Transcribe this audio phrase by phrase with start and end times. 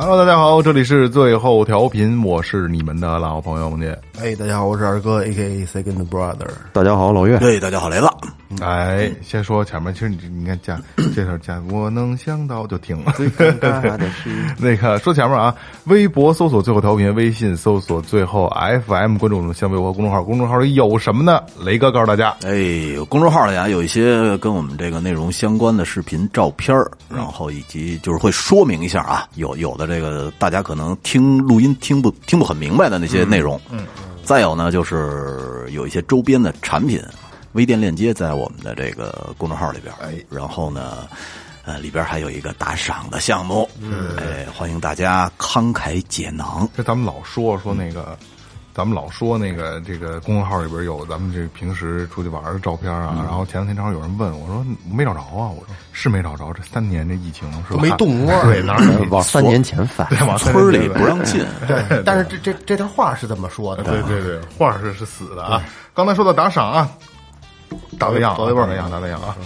[0.00, 3.98] Hello，大家好，这里是最后调频，我是你们的老朋友梦姐。
[4.20, 6.46] 哎，大家好，我是二哥，A K A Second Brother。
[6.72, 7.36] 大家好，老岳。
[7.38, 8.06] 对，大家好，雷子。
[8.60, 10.80] 哎，先说前面，其实你你看加
[11.14, 13.12] 这首加，我能想到就停了。
[13.12, 18.48] 最尴尬的是， 那个说前面啊，微博搜索最后调频，微信搜索最后
[18.86, 21.42] FM，关注我们的新浪微博公众号，公众号里有什么呢？
[21.62, 33.60] 雷哥告诉大家，哎，公众号里啊有一些跟我们这个内容相关的视频、照片儿然后以及就是会说明一下啊，有有的这个大家可能听录音听不听不很明白的那些内容。
[33.70, 33.86] 嗯，
[34.24, 36.98] 再有呢就是有一些周边的产品，
[37.52, 39.94] 微店链接在我们的这个公众号里边。
[40.00, 41.08] 哎，然后呢。
[41.64, 46.66] 呃，里边还有一个打赏的项目，嗯，哎，欢迎大家慷慨解囊。
[46.74, 48.16] 这咱们老说说那个，
[48.74, 53.22] 咱们老说那个这个公众号里边有咱们这平时出去玩的照片啊。
[53.22, 57.82] 然后前两天正好有人问我说没找着啊，我说是没找着，这三年这疫情是吧？
[57.82, 65.62] 没动窝对，哪儿往三年前翻，对往村里不让进，对，但是这这这段话是这么说的，对对对，话是是死的啊。
[65.92, 66.88] 刚才说到打赏啊，
[67.98, 69.36] 打个样啊，走一波打个样，打个样啊。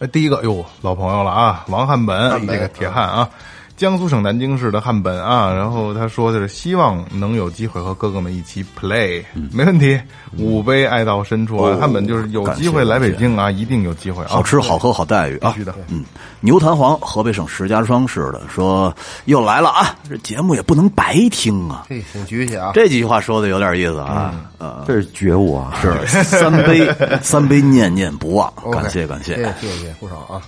[0.00, 3.28] 哎，第一个哟，老朋友了啊，王汉本，这个铁汉啊，
[3.78, 5.50] 江苏省南京市的汉本啊。
[5.54, 9.98] 然后他说的是希望能有机会和哥哥们一起 play，没问题。
[10.36, 15.52] 五杯爱到深处啊，汉本就是有机会来北京啊，一定有机会啊，好吃好喝好待遇啊！
[15.52, 15.74] 必须的。
[15.88, 16.04] 嗯，
[16.40, 18.94] 牛弹簧，河北省石家庄市的说
[19.26, 19.96] 又来了啊！
[20.08, 21.86] 这节目也不能白听啊！
[21.88, 22.72] 嘿，挺举起啊。
[22.74, 24.34] 这几句话说的有点意思啊！
[24.58, 25.78] 呃，这是觉悟啊！
[25.80, 29.36] 是三杯 三杯念念不忘感谢感谢。
[29.36, 30.42] 谢谢谢谢不少啊。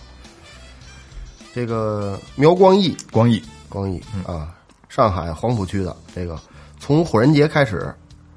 [1.54, 4.54] 这个苗光义，光义，光义啊，
[4.88, 6.38] 上海黄浦区的这个，
[6.78, 7.92] 从火人节开始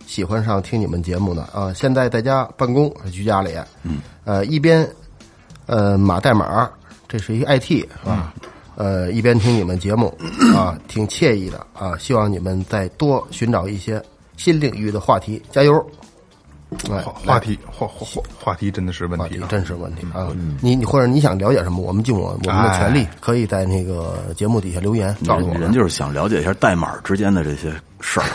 [0.06, 3.51] 喜欢上听你们节目的啊，现在在家办公，居家里，
[3.84, 4.88] 嗯，呃，一边
[5.66, 6.69] 呃码代码，
[7.07, 8.34] 这是一个 IT 啊，
[8.75, 10.16] 呃，一边听你们节目
[10.56, 14.03] 啊，挺惬意的啊，希望你们再多寻找一些
[14.38, 15.85] 新领域的话题，加油！
[16.92, 20.28] 哎话话题话话话话题真的是问题真是问题啊！
[20.62, 25.54] 你你或者你想了解什么，我们尽我我们的全力，可以在那个节目底下留言告诉我。
[25.56, 28.26] 人就是想了解一下代码之间的这些事儿。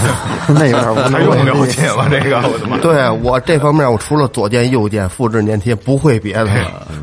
[0.48, 2.06] 那有点无还用了解吗？
[2.10, 2.78] 这个我的妈！
[2.78, 6.50] 对我这方面，我除了左键、右键、复制、粘贴，不会别的。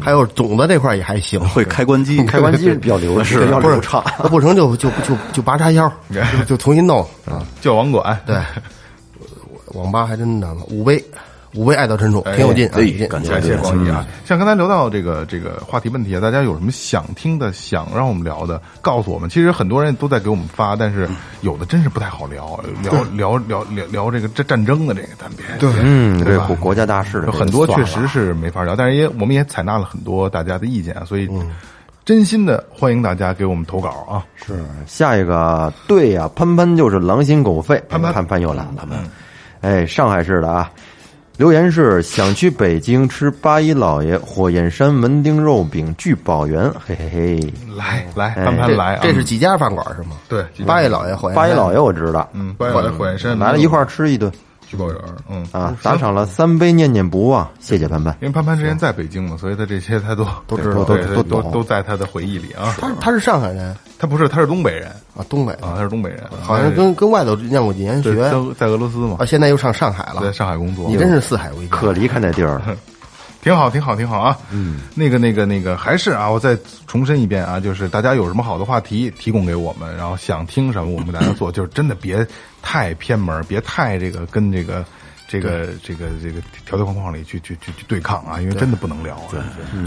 [0.02, 4.04] 还有总的这块也还行，会开关机， 开关机比较流 是不是流畅。
[4.22, 7.44] 那不成就就就就拔插销，就就重新弄啊！
[7.62, 8.36] 叫网管，对，
[9.74, 11.04] 网吧还真的五杯，
[11.56, 13.08] 五杯爱到深处，挺有劲啊，哎有劲。
[13.08, 14.06] 感谢感谢光义啊！
[14.26, 19.30] 像刚才聊到这个这个话题问题啊，大家有什么想听的、想让我们聊的，告诉我们。
[19.30, 21.08] 其实很多人都在给我们发，但是
[21.42, 31.30] 有的真是不太好聊，聊聊聊聊聊这个战战争的这个，咱别对，嗯，对国国家大事很多确实是没法聊，但是也我们也采纳了很多大家的意见啊，所以
[32.06, 34.26] 真心的欢迎大家给我们投稿啊！
[34.36, 38.12] 是下一个，对呀、潘潘就是狼心狗肺，潘潘。
[38.12, 39.00] 潘潘又来了，潘潘，
[39.64, 40.70] 哎，上海市的啊，
[41.38, 49.00] 留言是想去北京吃八一老爷火焰山门钉肉饼聚宝源，嘿嘿嘿，来来，哎这潘潘来啊！
[49.02, 50.18] 这是几家饭馆是吗？
[50.28, 54.30] 对八一老爷火焰八一老爷爷我知道，嗯，八爷火焰山来了一块儿吃一顿
[54.74, 55.00] 聚宝园，
[55.30, 55.46] 嗯。
[55.52, 58.16] 啊，打赏了三杯念念不忘，谢谢潘潘。
[58.22, 62.74] 因为潘潘之前在北京嘛，所以他这些他都 都知道对都都都都在他的回忆里啊。
[62.80, 63.76] 他他是上海人。
[64.00, 64.88] 他不是，他是东北人。
[65.16, 68.16] 啊，东北啊，他是东北人，好像跟跟外头念过几年学。
[68.16, 69.18] 在在俄罗斯嘛。
[69.20, 70.22] 啊，，现在又上上海了。
[70.22, 70.32] 在。
[70.32, 70.90] 上海工作。
[70.90, 71.78] 你真是四海为家。
[71.78, 72.76] 可离开那地儿了，
[73.44, 74.38] 挺好，挺好，挺好啊！
[74.52, 76.58] 嗯，那个，那个，那个，还是啊，我再
[76.88, 82.26] 重申一遍啊，就是大家有什么好的话题提供给我们，然后想听什么，我们给大家做，就是真的别
[82.62, 84.84] 太偏门， 别太这个跟这个。
[85.26, 89.16] 这个这个这个条条框框里去去去去对抗啊，因为真的不能聊。
[89.16, 89.34] 啊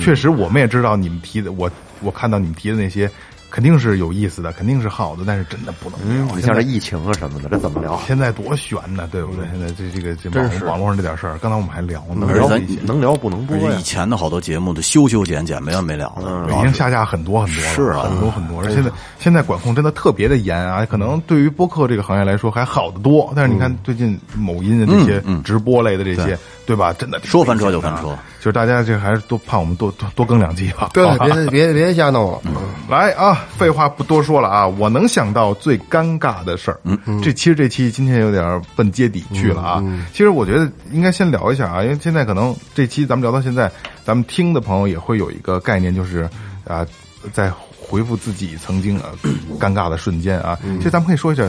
[0.01, 1.71] 确实，我们也知道你们提的，我
[2.01, 3.09] 我看到你们提的那些
[3.51, 6.35] 肯定是有意思的，肯定是好的，但是真的不能聊。
[6.35, 7.99] 你现在像这疫情啊什么的，这怎么聊？
[8.07, 9.47] 现在多悬呢，对不对？
[9.51, 12.49] 现在这这个这网网络上这点事儿，刚才我们还聊呢，能聊
[12.85, 13.83] 能聊不能播呀而且以？
[13.83, 18.61] 前的好多节目都修修剪剪没完没了的，已经下架很多很多了，是啊很多很多。
[18.63, 26.93] 而现在现在管控真的特别的严啊，可能对于播客这个行业来说还好得多，但是你看最近某音的这些直播类的这些，对吧？
[26.93, 28.09] 真的说翻车就翻车，
[28.41, 30.91] 就是大家这还是多盼我们多多多更两集吧。
[30.93, 32.41] 对 吧，别别别瞎弄了。
[32.89, 36.81] 来啊，废话不多说了啊，我能想到最尴尬的事儿。
[36.85, 39.83] 嗯嗯，这其实这期今天有点奔接底去了啊。
[40.13, 43.71] 其实我觉得应该先聊一下啊，因为现在可能这期咱们聊到现在，
[44.05, 46.29] 咱们听的朋友也会有一个概念，就是
[46.67, 46.87] 啊，
[47.33, 49.07] 在回复自己曾经啊
[49.61, 50.59] 尴尬的瞬间啊。
[50.79, 51.45] 其实咱们可以说一下，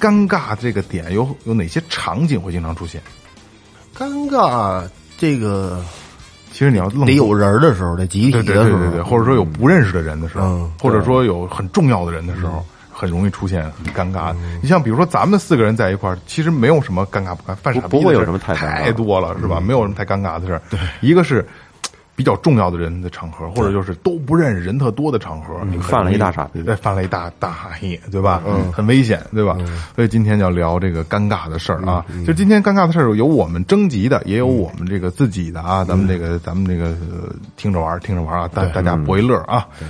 [0.00, 3.00] 尴尬这个点有有哪些场景会经常出现？
[4.00, 4.82] 尴尬，
[5.18, 5.84] 这个
[6.50, 14.36] 其实你要愣得有人的时候，得集体对对的时候，对对对，或者说有不认识的人的时候，嗯或者说有很重要的人的时候，很容易出现很尴尬的。
[14.62, 19.60] 你像比如说咱们四个人在一块儿，其实没有什么尴尬不尴，犯傻逼不不会有什么太尴尬太多了，是吧？
[19.60, 20.62] 没有什么太尴尬的事儿。
[20.70, 21.46] 对，一个是。
[22.20, 28.42] 比较重要的人的场合，或者就是都不认识人特多的场合，你犯了一大傻逼对，犯了一大大傻逼，对吧？
[28.46, 29.56] 嗯，很危险，对吧？
[29.96, 32.04] 所以今天要聊这个尴尬的事儿啊。
[32.26, 35.82] 就今天尴尬的事儿，有我们征集的，也有我们这个自己的啊。
[35.82, 39.66] 咱们这个，咱们这个呃听着玩儿，听着玩儿啊，大大家博一乐啊。
[39.80, 39.88] 嗯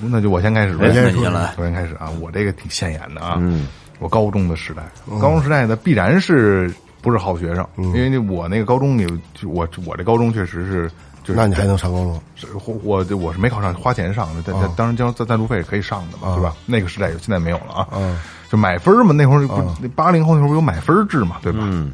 [0.00, 2.10] 那就我先开始吧，哎那你先来我先开始啊。
[2.20, 3.36] 我这个挺现眼的啊。
[3.40, 3.68] 嗯，
[4.00, 4.82] 我高中的时代，
[5.20, 6.68] 高中时代呢，必然是
[7.00, 9.08] 不是好学生，因为那我那个高中有，
[9.46, 10.90] 我我这高中确实是。
[11.24, 12.20] 就是那你还能上高中？
[12.34, 16.54] 是我我我是没考上，花钱上的，但但当然交赞赞助费是可以上的嘛，对吧？
[16.66, 17.88] 那个时代有，现在没有了啊。
[17.92, 18.18] 嗯，
[18.50, 19.48] 就买分儿嘛，那会儿
[19.94, 21.60] 八零后那会儿不有买分制嘛，对吧？
[21.62, 21.92] 嗯。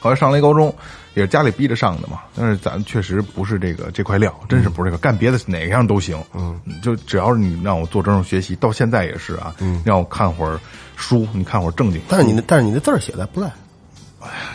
[0.00, 0.72] 后来上了一高中，
[1.14, 6.22] 也是家里逼着上的嘛，但是咱确实不是这个这块料，真是不是这个，干别的哪样都行。
[6.34, 10.60] 嗯，就只要是你让我做这种学习，到现在也是啊，嗯让我看会儿
[10.96, 12.00] 书，你看会儿正经。
[12.08, 13.50] 但是你的但是你的字儿写的不赖，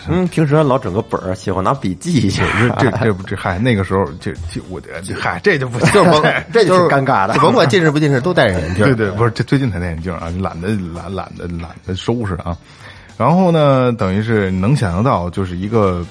[0.08, 2.44] 嗯，平时老整个本儿，喜欢拿笔记一下。
[2.80, 6.22] 这这 这不这嗨，那个时候这这我这嗨这就不 就是甭
[6.52, 8.86] 这就就是尴尬的甭管近视不近视，都戴着眼镜。
[8.86, 12.58] 对对，不是这最近才戴眼镜啊，懒得懒懒得懒得收拾啊。
[13.18, 16.04] 然后呢，等于是能想象到，就是一个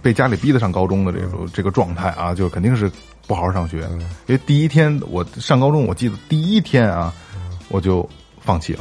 [0.00, 2.90] 被家里逼得上高中的这个这个状态啊，就肯定是
[3.26, 3.80] 不好好上学。
[4.26, 7.12] 因为第一天我上高中，我记得第一天啊，
[7.68, 8.08] 我就
[8.40, 8.80] 放弃了，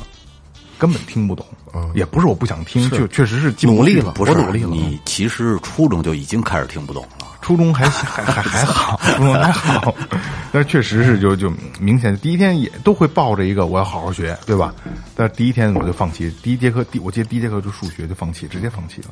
[0.78, 1.46] 根本听不懂。
[1.94, 7.28] 也不是我不想听，就确实是努力了不是我努力了你其实初中就已经开始听不懂了。
[7.42, 9.94] 初中还 还还还好， 初中还好，
[10.54, 14.74] 但是确实是就就明显第一天也都会抱着一个我要好好学，对吧？
[15.14, 19.10] 但是第一天我就放弃，第一节课第我记得第一节课就数学就放弃，直接放弃了。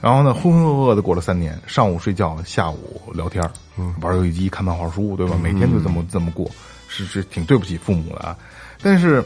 [0.00, 3.48] 然后呢，浑浑噩噩的过了三年，上午睡觉，下午聊天，
[4.00, 5.36] 玩游戏机，看漫画书，对吧？
[5.40, 6.50] 每天就这么这么过，
[6.88, 8.36] 是是挺对不起父母的啊。
[8.82, 9.24] 但是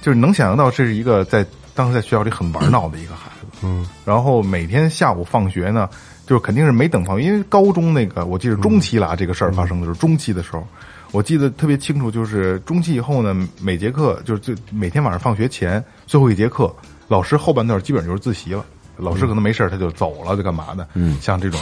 [0.00, 1.44] 就是能想象到这是一个在
[1.80, 5.88] 当时在学校里很玩闹的一个孩子，嗯，然后每天下午放学呢，
[6.26, 10.62] 就是肯定是没等放学，因为高中那个我记得中期了啊，这个事儿发生的时候，中期的时候，
[11.10, 16.70] 我记得特别清楚，就是中期以后呢，每节课就是最每天晚上放学前最后一节课，
[17.08, 18.62] 老师后半段基本就是自习了，
[18.98, 21.58] 老师可能没事儿他就走了，就干嘛的，嗯，像这种。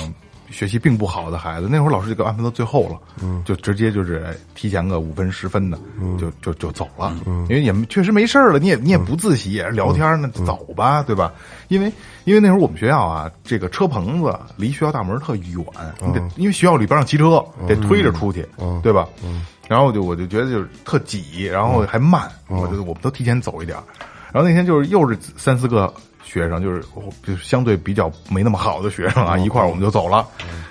[0.50, 5.78] 学习并不好的孩子，那会儿老师就给安排到最后了，嗯，就直接就是哎提前个五分十分的，
[6.18, 11.32] 就就就走了，嗯，因为也确实没事儿了，你也你也不自习，也是聊天呢，走吧，对吧？
[11.68, 11.92] 因为
[12.24, 15.64] 因为那会儿我们学校啊，这个车棚子离学校大门特远，
[16.00, 18.46] 你得因为学校里边让骑车，得推着出去，
[18.82, 19.06] 对吧？
[19.22, 23.76] 嗯，然后就我就觉得就是特挤，然后还慢，我就我们都提前走一点，
[24.32, 25.92] 然后那天就是又是三四个
[26.28, 26.84] 学生，就是
[27.24, 30.26] 就是相对比较没那么好的学生啊，一块儿我们就走了。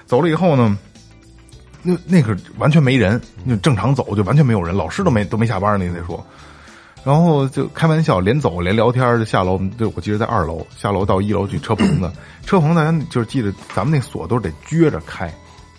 [0.05, 0.77] 走了以后呢，
[1.81, 6.23] 那那个完全没人，就正常走就完全没有人，老师都没都没下班呢，你得说。
[7.03, 12.11] 然后就开玩笑，连走连聊天就下楼，就我记得在二楼下楼到一楼去车棚子，
[12.45, 15.33] 车棚子咱就是记得咱们那锁都是得撅着开，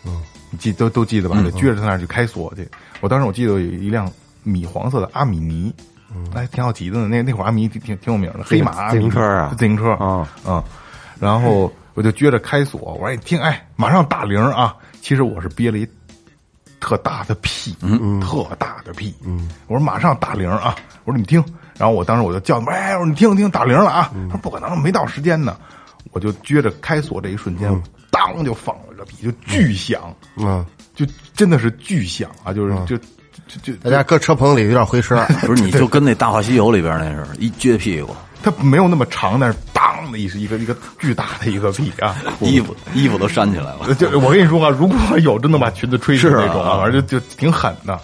[0.06, 1.36] 嗯，你记都都记得吧？
[1.42, 2.66] 得撅着在那儿去开锁去。
[3.00, 4.10] 我当时我记得有一辆
[4.42, 5.74] 米黄色的阿米尼，
[6.34, 7.08] 哎，挺好骑的呢。
[7.08, 10.62] 那那会儿阿米挺挺挺有名的，黑马自行车啊自行车啊嗯，
[11.20, 14.76] 然后我就撅着开锁，我说一听，哎，马上打铃啊！
[15.00, 15.88] 其实我是憋了一
[16.80, 20.74] 特大的屁，嗯，特大的屁，嗯，我说马上打铃啊！
[21.04, 21.44] 我说你听，
[21.76, 24.10] 然后我当时我就叫，哎，我说你听听打铃了啊！
[24.28, 25.56] 他说不可能，没到时间呢。
[26.12, 32.52] 我就撅着开锁这一瞬间，当就放了个屁，就巨响，嗯，就真的是巨响啊！
[32.52, 32.96] 就是就
[33.48, 42.16] 就就大家搁车棚里有点回声，不是，你就跟那《大话西游》里边那似的，一撅屁股， 它没有那么长，但是当的一是一个一个巨大的一个屁啊！
[42.40, 43.94] 衣服衣服都扇起来了。
[43.98, 47.98] 就我跟你说啊，如果有真的把裙子吹起是啊那种啊，反正就就挺狠的。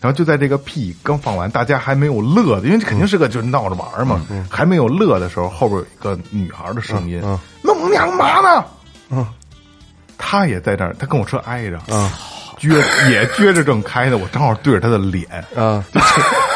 [0.00, 4.20] 然后就在这个屁刚放完，大家还没有乐的，因为这肯定是个就是闹着玩儿嘛，
[4.50, 7.22] 还没有乐的时候，后边有一个女孩的声音
[7.62, 8.64] ：“弄你娘嘛呢？”
[9.10, 9.24] 嗯，
[10.18, 12.10] 他也在这儿，他跟我车挨着，啊，
[12.62, 15.26] 撅也撅着正开呢，我正好对着他的脸，
[15.56, 16.00] 啊，就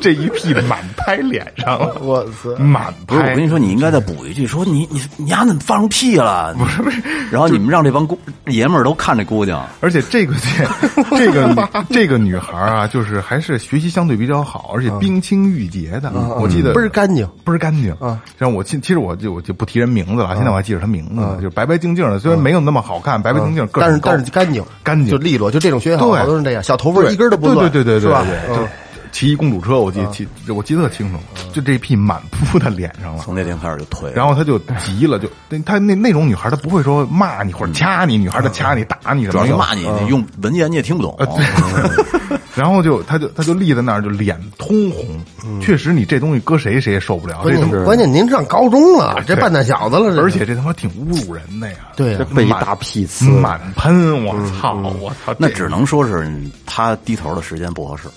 [0.00, 2.54] 这一屁满拍脸上了， 我操！
[2.58, 3.44] 满不是，我跟。
[3.44, 6.54] 你说，你应该再补一句，说你你你丫怎么放屁了？
[6.58, 10.34] 不是不是，然后你们让这帮姑爷们儿都看这姑娘，而且这个
[11.16, 16.10] 这这个这个女孩啊，就是还是学习相对比较好，而且冰清玉洁的。
[16.40, 17.26] 我记得倍儿干净。
[17.44, 17.92] 倍儿干净。
[18.00, 18.20] 啊。
[18.38, 24.64] 然后我记，其实我就我就不提人名字了，现在我还记着她名字呢，就是白白净净的，虽然没有那么好看，白白净净，个但是但是干净。
[24.82, 25.10] 干净。
[25.10, 28.24] 就利落，就这种学校对好多人这样，小头发一根都不对乱，对对对对是吧？
[28.26, 28.68] 对，就嗯
[29.12, 31.18] 骑一公主车，我记记我记得特清楚，
[31.52, 33.22] 就这屁满扑他脸上了。
[33.22, 34.12] 从那天开始就退。
[34.12, 35.28] 然后他就急了，就
[35.64, 41.16] 他那那种女孩，她不会说骂你或者掐你，女孩她掐你打你什么的，主要是骂你，你用文言你也听不懂。
[42.56, 45.60] 然后就他就他就立在那儿，就脸通红。
[45.60, 47.42] 确实，你这东西搁谁谁也受不了。
[47.42, 51.76] 关这东西，键关键您上高中了，这半大小子了，而且这他妈挺侮辱人的呀！
[51.96, 54.74] 对被一大屁呲，满喷，我操！
[55.00, 55.34] 我操！
[55.38, 56.30] 那只能说是
[56.66, 58.08] 他低头的时间不合适，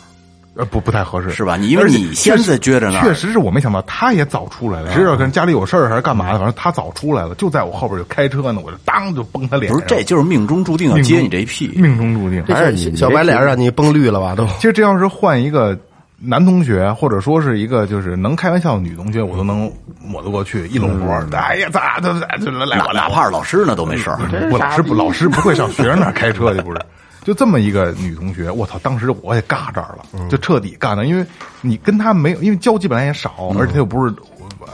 [0.55, 1.57] 呃不不太合适，是吧？
[1.57, 9.71] 你因为你现在撅着呢确实是我没想到，他也早出来了，知道跟家里有事儿还是干嘛的，反正他早出来了，就在我后边就开车呢，我就当就崩他脸。
[9.71, 11.67] 不是，这就是命中注定要接你这一屁。
[11.75, 12.43] 命中注定。
[12.45, 14.35] 还是你小小白脸让你崩绿了吧？
[14.35, 15.77] 都其实这要是换一个
[16.19, 24.19] 男同学，或者说是一个就是能开玩笑的女同学，我都能抹得过去，一拢活儿，哎呀，咋的就来来哪我哪怕是老师呢都没事儿。
[24.51, 26.79] 老师不老师不会上学生那开车去，不是？
[27.23, 28.77] 就这么一个女同学，我操！
[28.79, 31.25] 当时我也尬这儿了，就彻底尬那，因为
[31.61, 34.13] 你跟她没有，因为交集本来也少，而且她又不是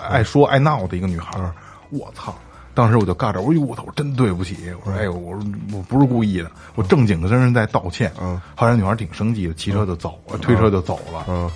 [0.10, 1.54] 爱说爱闹的一个女孩儿，
[1.90, 2.36] 我操！
[2.76, 8.12] 当时我就尬这儿，我说哟我操，我真对不起，我说哎呦，我说我不是故意的，我正经的跟人在道歉。
[8.22, 11.26] 嗯，后来女孩挺生气的，骑车就走了，推车就走了。
[11.28, 11.50] 嗯，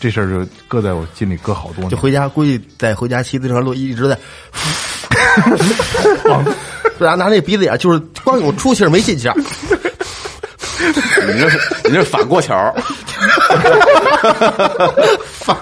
[0.00, 1.90] 这事儿就搁在我心里搁好多年。
[1.90, 4.18] 就回家，估计在回家骑自行车路一直在，
[6.98, 9.36] 然后拿那鼻子眼，就是光有出气儿没进气儿，
[11.32, 12.74] 你这是你这反过桥，
[15.32, 15.56] 反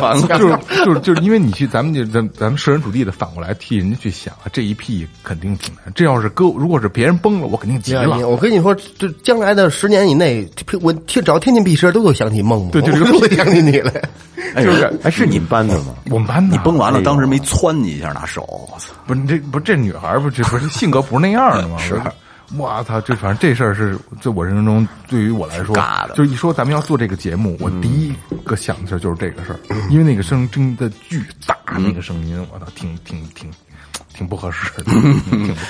[0.00, 5.92] 反过就是就是就是因为你去咱们就咱咱们设身处地的反过来替人家去想啊，这一屁肯定挺难。
[5.94, 8.28] 这要是搁如果是别人崩了，我肯定急了。
[8.28, 10.48] 我跟你说，这将来的十年以内，
[10.80, 13.92] 我听只要听见屁声，都会想起梦梦，对就这个都会想起你来。
[14.62, 15.94] 就是哎，是你们班的吗？
[16.10, 18.42] 我们班的你崩完了，当时没窜你一下拿手，
[18.72, 18.92] 我操！
[19.06, 21.76] 不是这不是这女孩不是这不是性格不是那样的吗？
[21.78, 22.00] 是。
[22.56, 23.00] 我操！
[23.00, 25.76] 这反正这事儿是在我人生中，对于我来说
[26.14, 29.58] 就一说咱们要做这个节目，我第一个想的事儿就是这个事儿，
[29.90, 33.50] 因为那个声音真的巨大，那个声音，我操，挺挺挺
[34.14, 34.84] 挺不合适的。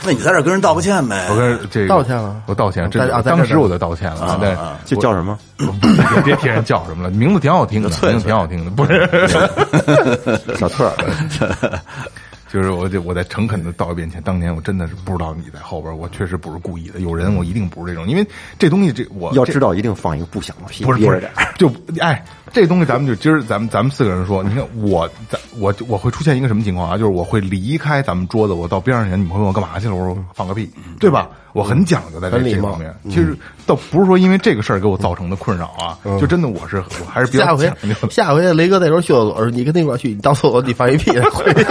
[0.04, 1.37] 那你在这儿跟人道个歉呗我。
[1.37, 5.38] 跟这个道歉了我道歉，这在啊当时我就道歉了，对，这叫什么？
[5.56, 10.92] 别别提人叫什么了，名字挺好听的，名字挺好听的，不是，小特儿，
[12.57, 14.23] 就是我就我在诚恳的道一遍歉。
[14.23, 18.27] 当年我真的是不知道你在后边，我确实不是故意的，有人我一定不是这种，因为
[18.59, 21.71] 这东西这我这要知道一定放一个不响的屁，不是不是就
[22.01, 26.97] 哎，这东西咱们就今儿咱们咱们四个人说，你看我咱我我会出现一个什么情况啊？
[26.97, 29.95] 就是我会离开咱们桌子，我到边上去，你们会问我干嘛去了？
[29.95, 31.29] 我说放个屁，对吧？
[31.53, 32.95] 我很讲究在这这方面。
[33.09, 33.35] 其实
[33.65, 38.11] 倒不是说因为这个事儿给我造成的困扰啊，就真的我是我还是比较下回讲究的。
[38.11, 41.11] 下回雷哥那时候去厕所，你跟那块儿去，你到厕所你放一屁，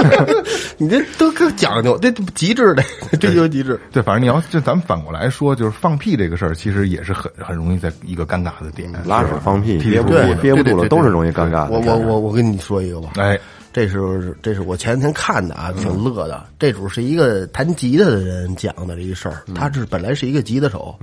[0.77, 2.83] 你这都可讲究，这极致的
[3.19, 3.79] 追求极致。
[3.91, 8.91] 对，反正你要就咱们反过来说，就是放屁这个事儿，其实也是很很容易在一个尴尬的点。
[9.05, 11.71] 拉屎放屁屁憋不住，憋不住了，对对对都是容易尴尬的。
[11.71, 13.39] 我我我我跟你说一个吧，哎，
[13.73, 16.45] 这是这是我前天看的啊，挺乐的。
[16.59, 20.95] 这主是一个弹吉他的人讲的这一事儿，他是本来是一个吉他手，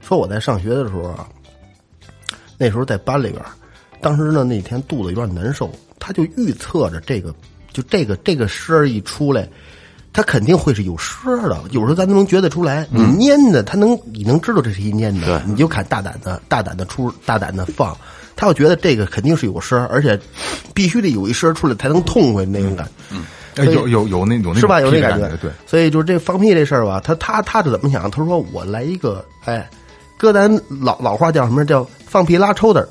[0.00, 1.28] 说我在上学的时候啊，
[2.56, 3.50] 那时候在班里边儿，
[4.00, 7.34] 当时呢那天肚子有点难受，他就预测着这个
[7.72, 9.48] 就这个这个声儿一出来。
[10.10, 12.88] 他肯定会是有声儿的，有时候咱都能觉得出来。
[12.90, 17.96] 你粘的，他能，你能知道这是一粘的，你就敢大胆的、大胆的出、大胆的放。
[18.38, 20.18] 他要觉得这个肯定是有声儿，而且
[20.72, 22.92] 必须得有一声儿出来才能痛快那种感觉。
[23.10, 23.24] 嗯
[23.74, 24.80] 有有有那有那是吧？
[24.80, 25.50] 有那那感觉，对。
[25.66, 28.08] 所以就是这放屁这事儿吧，他他他是怎么想？
[28.08, 29.68] 他说我来一个，哎，
[30.16, 30.48] 搁咱
[30.80, 31.64] 老老话叫什么？
[31.64, 32.88] 叫放屁拉抽的儿，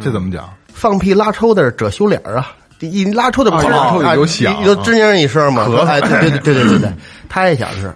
[0.00, 0.48] 这怎么讲？
[0.72, 2.56] 放屁拉抽的儿遮羞脸儿啊！
[2.78, 3.60] 一拉抽的拉
[3.90, 5.66] 抽的有响有吱宁一声嘛？
[5.66, 6.92] 对对对对对对对，
[7.28, 7.94] 他也想是，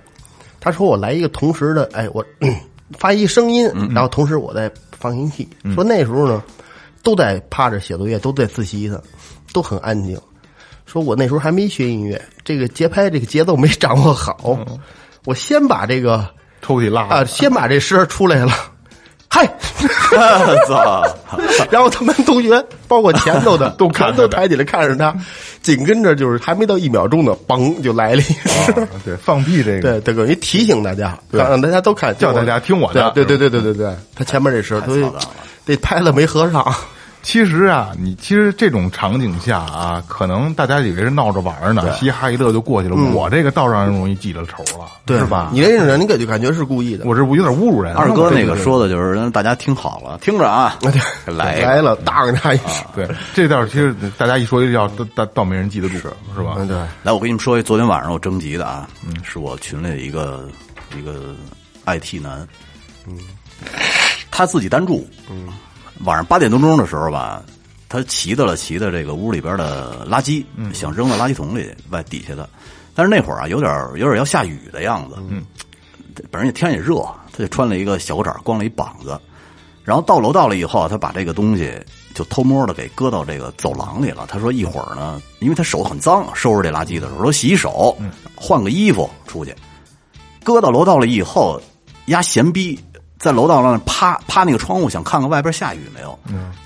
[0.60, 2.54] 他说我来一个同时的，哎，我嗯
[2.98, 5.48] 发一声音，然后同时我再放一屁。
[5.74, 6.42] 说那时候呢，
[7.04, 9.00] 都在趴着写作业，都在自习呢，
[9.52, 10.20] 都很安静。
[10.86, 14.58] 说我那时候还没学音乐，这个节拍这个节奏没掌握好，
[15.24, 16.28] 我先把这个
[16.60, 18.52] 抽屉拉啊，先把这声儿出来了，
[19.34, 19.44] 嗨，
[20.68, 21.04] 操！
[21.68, 25.12] 然后他们同学包括前头的 都全都抬起来看着他，
[25.60, 28.86] 紧跟着就是还没到一秒钟呢，嘣就来了一声。
[29.04, 31.40] 对，放屁这个，对，这等于提醒大家，对。
[31.40, 33.10] 让大家都看，叫大家听我的。
[33.10, 35.28] 对对对对对对对，他前面这声都太操蛋了。
[35.66, 36.64] 这拍了没合上，
[37.24, 42.94] 其实啊，你其实这种场景下啊，可能大家以为是闹着玩儿呢，嘻哈一乐就过去了。
[42.94, 45.48] 我这个倒让人容易记着仇了，是吧？
[45.50, 47.06] 你这种人，你感觉感觉是故意的。
[47.06, 47.94] 我这不有点侮辱人？
[47.94, 50.78] 二哥那个说的就是让大家听好了，听着啊，
[51.26, 56.56] 来来了，当他一声，对，这倒是其实大家一说要倒倒倒没人记得住，是吧？
[56.58, 60.46] 嗯，对，来，我跟你们说一，昨天晚上我征集的啊，嗯，是我群里的一个
[60.94, 61.34] 一个
[61.86, 62.46] IT 男，
[63.06, 63.16] 嗯，
[64.30, 65.48] 他自己单住，嗯，
[66.00, 67.42] 晚上八点多钟的时候吧，
[67.88, 72.48] 他骑到了骑到这个屋里边的垃圾，想扔到垃圾桶里外底下的，
[72.94, 75.44] 但是那会儿啊，有点有点要下雨的样子，嗯，
[76.30, 76.96] 本身也天也热，
[77.32, 79.18] 他就穿了一个小裤衩，光了一膀子，
[79.84, 81.72] 然后到楼道了以后，他把这个东西
[82.14, 84.26] 就偷摸的给搁到这个走廊里了。
[84.28, 87.96] 他说一会儿呢，因为他手很脏，收拾这垃圾的时候说洗洗手，
[88.34, 89.54] 换个衣服出去，
[90.42, 91.60] 搁到楼道了以后，
[92.06, 92.78] 压闲逼
[93.18, 96.18] 在楼道上趴趴那个窗户，想看看外边下雨没有，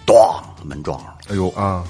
[0.06, 1.14] 咣门撞上了。
[1.30, 1.84] 哎呦啊，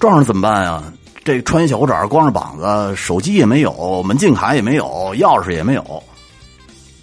[0.00, 0.82] 撞上怎么办呀？
[1.24, 4.84] 这穿一小裤衩，光着膀子，手机也没有，门禁卡也没有，
[5.16, 6.02] 钥匙也没有。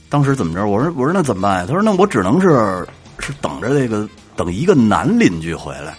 [0.09, 0.67] 当时怎么着？
[0.67, 1.65] 我说我说那怎么办呀？
[1.67, 2.85] 他说那我只能是
[3.19, 5.95] 是等着这个等一个男邻居回来。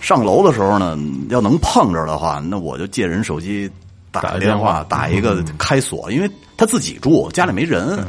[0.00, 3.70] 上楼的时候呢，要能碰着的话，那我就借人手机
[4.10, 8.04] 打个电话，打一个开锁，因为他自己住，家里没人。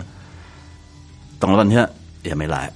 [1.42, 1.90] 等了半天
[2.22, 2.72] 也没来，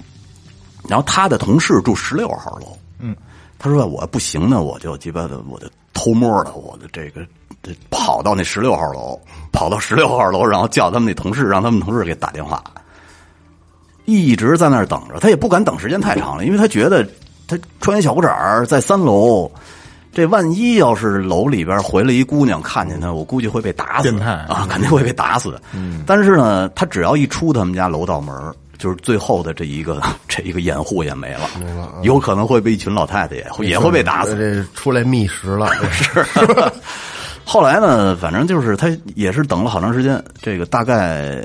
[0.88, 3.16] 然后他的同事住十六号楼，嗯，
[3.58, 7.24] 他说我不行呢，我就鸡巴的，我就偷摸的，我的这个
[7.62, 9.18] 这跑到那十六号楼，
[9.52, 12.62] 跑到十六号楼，然后叫他们那同事，让他们同事给打电话，
[14.04, 17.08] 一直在那儿等着，他也不敢等时间太长了，因为他觉得
[17.46, 19.50] 他穿一小裤衩儿在三楼。
[20.16, 25.60] 这万一要是楼里边回来一姑娘看见他，我估计会被打死变态啊，肯定会被打死
[26.06, 28.34] 但是呢，他只要一出他们家楼道门
[28.78, 31.50] 就是最后的这一个这一个掩护也没了，
[32.02, 34.34] 有可能会被一群老太太也会也会被打死。
[34.34, 36.24] 这出来觅食了， 是。
[37.44, 41.40] 后来呢，反正就是他也是等了好长时间，这个大概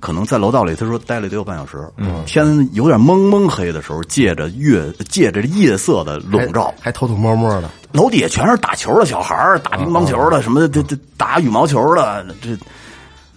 [0.00, 1.86] 可能在楼道里，他说待了得有半小时。
[1.96, 12.56] 嗯，天有点蒙蒙黑的时候，借着月借着夜色的笼罩，还偷偷摸摸的，楼底下全是打球的小孩儿，打乒乓球的，什么这这打羽毛球的，这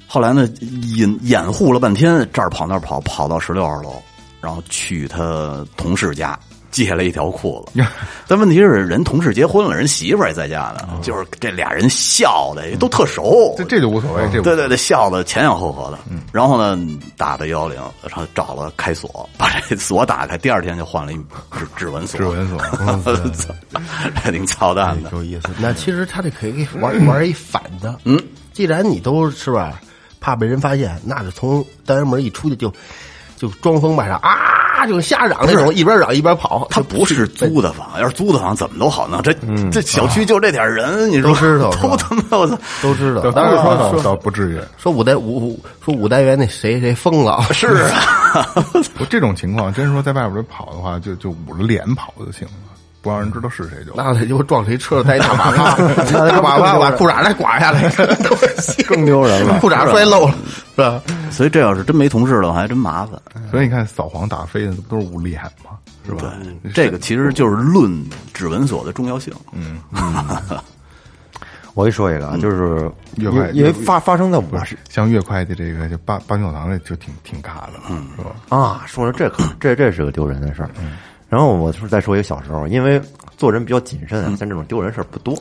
[0.08, 0.48] 后来呢
[0.96, 4.02] 掩掩护了半天，这儿跑那儿跑，跑到十六号楼，
[4.40, 6.40] 然后去他同事家
[6.74, 7.82] 借了一条裤子。
[8.28, 16.00] 但问题是，人同事结婚了，人媳妇儿也在家呢，就是这俩人笑的都特熟，这这就无所谓，这对对对，笑的前仰后合的。
[16.34, 16.78] 然后呢，
[17.16, 21.16] 打的幺幺零，然后找了开锁， 把这锁打开，第二天就换了一
[21.58, 22.20] 指指纹锁。
[22.20, 22.60] 指纹锁
[23.32, 23.54] 操，
[24.16, 25.12] 还挺操蛋的。
[25.14, 25.50] 有意思。
[25.60, 28.20] 那其实他这可以玩玩一反的，嗯，
[28.52, 29.80] 既然你都是吧，
[30.20, 32.74] 怕被人发现，那就从单元门一出去就
[33.38, 34.32] 就装疯卖傻啊，
[34.86, 36.68] 就瞎嚷那种，一边嚷一边跑。
[36.70, 39.22] 他不是租的房，要是租的房怎么都好弄。
[39.22, 39.34] 这
[39.72, 42.58] 这小区就这点人，你说都知道都他妈我操！
[42.82, 43.32] 都知道倒。
[43.32, 44.60] 当时说倒倒不至于。
[44.78, 48.46] 说五代五五说五代元那谁谁疯了， 是啊，
[48.98, 52.73] 不这种情况，真说在外边跑的话，就就捂着脸跑就行了，
[53.04, 53.94] 不让人知道是谁就。
[53.96, 57.88] 那得就撞谁车带一大粑粑，大粑粑把裤衩再刮下来，
[58.88, 60.34] 更丢人了裤衩摔漏了，
[60.76, 61.02] 是吧？
[61.30, 63.20] 所以这要是真没同事的话，还真麻烦。
[63.52, 65.78] 所以你看扫黄打非的不都是捂脸吗？
[66.06, 66.34] 是吧？
[66.64, 69.34] 对，这个其实就是论指纹锁的重要性。
[69.52, 69.78] 嗯，
[71.76, 74.46] 我给你说一个啊，就是越快因为因为发发生在我
[74.90, 78.32] 像越快的这个就八八九堂这就挺挺尬的，嗯，是吧？
[78.50, 80.70] 啊，说了这可这这是个丢人的事儿。
[81.34, 83.02] 然后我就是再说一个小时候，因为
[83.36, 85.36] 做人比较谨慎啊，像这种丢人事儿不多。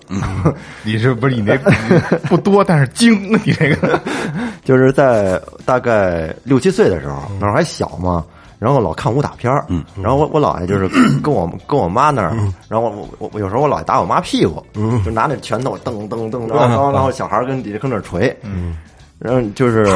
[0.85, 1.55] 你是不是你那
[2.31, 4.00] 不多，但是精，你这个
[4.64, 8.24] 就是在大概六七岁的时候，那时候还小嘛，
[8.59, 10.88] 然后老看武打片儿，嗯，然后我我姥爷就是
[11.22, 12.31] 跟我跟我妈那儿，
[12.70, 18.78] 然后我我我有时候我姥爷打我妈屁股，嗯，就拿那拳头噔噔噔，然后然后小孩儿跟底下跟那儿捶，嗯，
[19.18, 19.87] 然后就是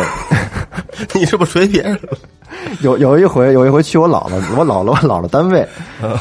[1.14, 2.18] 你是不是随别人了？
[2.80, 5.66] 有有一回有一回去我姥姥我姥姥我姥姥单位，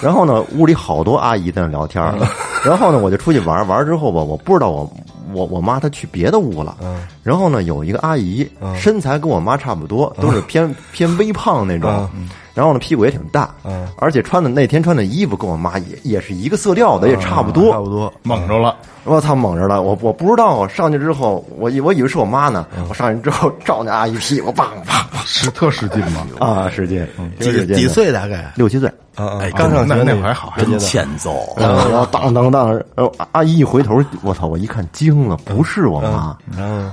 [0.01, 2.15] 然后呢屋里好多阿姨在那聊天儿，
[2.63, 4.89] 然后呢我就出去玩儿玩儿之后吧，我不知道我
[5.33, 6.75] 我我妈她去别的屋了，
[7.23, 12.09] 然后呢有一个阿姨身材跟我妈差不多，都是偏偏微胖那种，
[12.55, 18.11] 然后呢屁股也挺大，嗯，而且穿的那天穿的衣服跟我妈也也是一个色调的，也差不多，差不多。
[18.23, 19.81] 蒙着了，我操，猛着了！
[19.81, 22.65] 我我不知道，我上去之后，我以我以为是我妈呢。
[22.89, 26.25] 我上去之后照那阿姨屁股，梆梆是特使劲吗？
[26.39, 27.05] 啊，使劲，
[27.39, 27.87] 几几？
[27.87, 28.51] 岁大概？
[28.55, 28.89] 六七岁。
[29.15, 31.55] 哎，刚上学那那会儿还好，还真欠揍。
[31.57, 34.47] 然后当当当，然后阿姨一回头，我操！
[34.47, 36.37] 我一看惊了，不是我妈，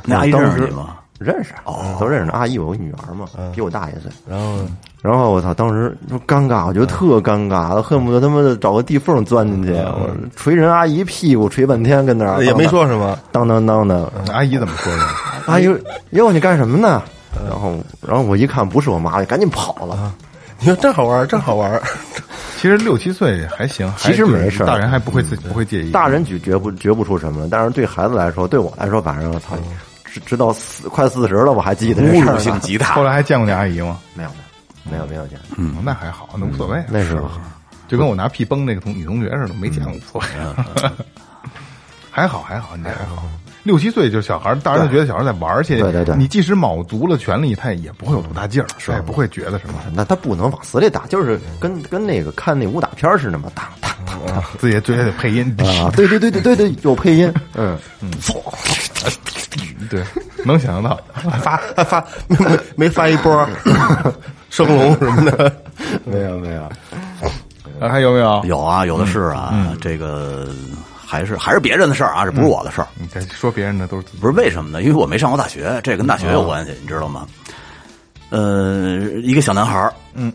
[0.05, 0.97] 那阿姨当时认识你吗？
[1.23, 1.53] 认识，
[1.99, 2.31] 都认识。
[2.33, 4.11] 阿姨有个女儿嘛，比我大一岁。
[4.29, 4.59] 然后
[5.03, 9.73] 然后我操，当时就尴尬，我觉得特尴尬，恨不得他妈的找个地缝钻进去。
[9.73, 14.13] 我捶人阿姨屁股，捶半天，跟那儿也没说什么，当当当的。
[14.33, 15.03] 阿姨怎么说的？
[15.47, 15.65] 阿姨，
[16.11, 17.03] 哟，你干什么呢？
[17.49, 17.75] 然后，
[18.07, 20.13] 然后我一看不是我妈，就赶紧跑了。
[20.59, 21.81] 你说真好玩，真好玩。
[22.57, 25.91] 其实六七岁还行，其实没事大人还不会自己不会介意。
[25.91, 29.57] 大人觉觉不绝不出什么，但是对孩子来说，对我来说，反正我操，
[30.13, 33.03] 直直到四快四十了，我还记得这侮辱事儿性极大后。
[33.03, 33.99] 来还见过你阿姨吗？
[34.15, 34.43] 没有没有
[34.91, 36.83] 没有没有见，嗯，那还好，那无所谓。
[36.89, 37.31] 那时候
[37.89, 40.27] 就跟我拿屁崩那个同女同学似的，没见过无所谓。
[42.11, 43.23] 还好还好，你这还好。
[43.63, 49.75] 六七岁就小孩，大人就觉得小孩在玩儿，而且对对对你即使卯足了全力，他也不会有多大劲儿，他也不会觉得什么。
[49.95, 55.89] 那他不能往死里打，就是跟跟那个看那武打片儿似的嘛，当当当当自己嘴里得配音，啊！
[55.95, 58.11] 对对对对对对，有配音，嗯嗯，
[59.91, 60.05] 对，
[60.45, 60.99] 能想象到。
[61.43, 63.49] 发还发没没没发一波
[64.51, 65.55] 升龙什么的，
[66.05, 66.63] 没有没有，
[67.81, 68.43] 啊还有没有？
[68.45, 70.49] 有啊，有的是啊，这个
[71.07, 72.89] 还是还是别人的事儿啊，这不是我的事儿。
[72.99, 74.83] 你再说别人的都是不是为什么呢？
[74.83, 77.27] 因为我没上过大学，这跟大学有关系，你知道吗？
[78.31, 80.33] 呃，一个小男孩儿，嗯，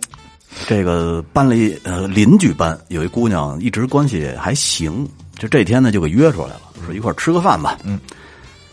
[0.68, 8.00] 这个班里呃邻居班有一姑娘，一直关系还行，就这天呢就给约出来了，说一块儿吃个饭吧，嗯，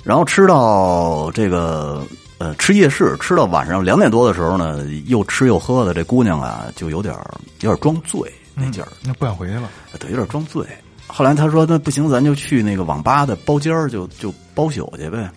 [0.05, 2.07] 然后吃到这个
[2.39, 9.69] 呃吃夜市，吃到晚上两点多的时候呢，又吃又喝的这姑娘啊，就有点儿有点儿装醉那劲儿，那不想回去了。
[9.99, 10.65] 对，有点装醉。
[11.07, 15.31] 后来他说：“那不行，咱就去那个网吧的包间儿，就就包宿去呗。”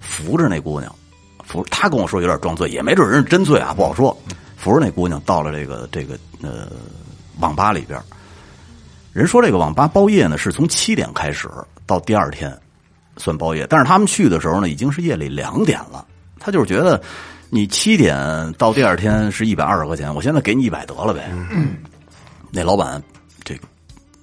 [0.00, 0.94] 扶着那姑娘，
[1.44, 4.16] 扶他跟我说有点装醉，也没准人是真醉啊，不好说。
[4.56, 6.68] 扶着那姑娘到了这个这个呃
[7.40, 8.04] 网吧里边儿，
[9.12, 11.48] 人说这个网吧包夜呢是从七点开始
[11.86, 12.56] 到第二天
[13.20, 16.04] 算包夜，但是他们去的时候呢已经是夜里两点了。
[16.38, 17.00] 他就是觉得
[17.50, 21.30] 你七点到第二天是一百二十块钱，我现在给你一百得了呗。
[22.50, 23.00] 那老板
[23.44, 23.68] 这个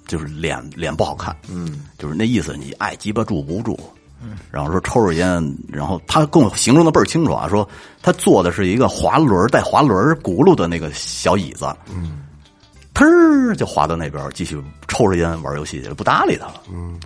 [0.06, 3.78] 就是脸脸不好看，嗯，就是那意思，你爱鸡巴住不住。
[4.50, 7.66] 然后说抽着烟，然后他跟我形容的倍儿清楚啊，说
[8.02, 12.24] 他坐的是一个滑轮带滑轮轱辘的那个小椅子，嗯，
[12.92, 13.06] 腾
[13.56, 16.98] 就滑到那边继续抽着烟玩游戏去了，不搭理他了，嗯。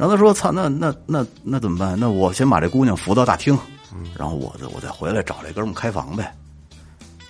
[0.00, 1.94] 然后他说：“操，那那那那怎么办？
[2.00, 3.56] 那我先把这姑娘扶到大厅，
[4.16, 6.34] 然后我再我再回来找这哥们开房呗。”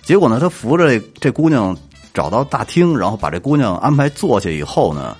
[0.03, 1.75] 结果呢，他扶着这这姑娘
[2.13, 5.17] 找到大厅，然后把这姑娘安排坐下以后呢，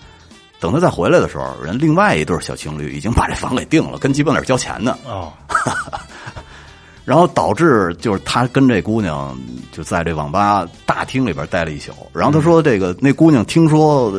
[0.62, 4.98] 等他再回来的时候，人另外一对小情侣已经把这房给定了，跟鸡巴那儿交钱呢。
[5.06, 5.34] 哦，
[7.04, 9.38] 然后导致就是他跟这姑娘
[9.74, 11.92] 就在这网吧大厅里边待了一宿。
[12.14, 14.18] 然后他说，这个那姑娘听说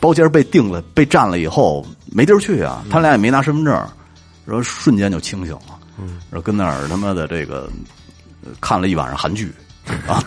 [0.00, 3.74] 包间被定了、被占了以后，没地儿去啊，他俩也没拿身份证，
[4.44, 5.78] 然后瞬间就清醒了。
[6.30, 7.70] 然后跟那儿他妈的这个
[8.44, 9.52] 呃看了一晚上韩剧。
[10.08, 10.20] 啊，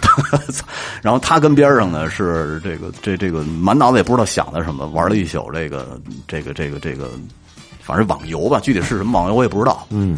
[1.02, 7.10] 然后他跟边上呢是这个这这个满脑子也不知道想的什么，玩了一宿这个这个这个这个，
[7.82, 9.86] 反正网游吧，具体是什么网游我也不知道。
[9.90, 10.18] 嗯，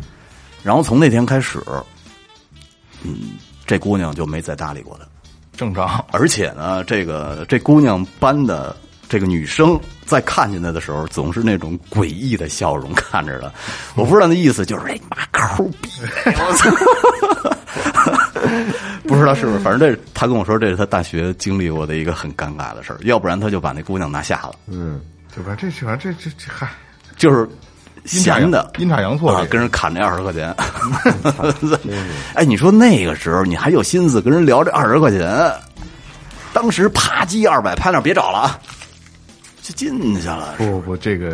[0.61, 1.59] 然后从那天开始，
[3.01, 3.31] 嗯，
[3.65, 5.07] 这姑娘就没再搭理过他。
[5.57, 6.05] 正常。
[6.11, 8.77] 而且呢，这个这姑娘搬的
[9.12, 13.52] 这个女生在看见他的时候，总是那种诡异的笑容看着他。
[13.93, 15.89] 我不知道那意思就是哎妈抠逼，
[16.28, 16.71] 我操！
[19.04, 25.02] 不知道是不是，反正这是他跟我说，这是他大学经历过的一个很尴尬的事儿，要不然他就把那姑娘拿下了，嗯
[25.36, 25.58] 对吧？
[25.60, 26.69] 这这反正这这这嗨，
[27.17, 27.45] 就是
[28.06, 30.56] 闲的阴差阳错啊这，个跟人砍那二十块钱。
[32.34, 35.54] 哎，你说那个时候你还有心思跟人聊这二十块钱？
[36.54, 38.60] 当时啪叽二百，拍那儿别找了啊，
[39.62, 40.56] 就进去了。
[40.58, 41.32] 不不不，这个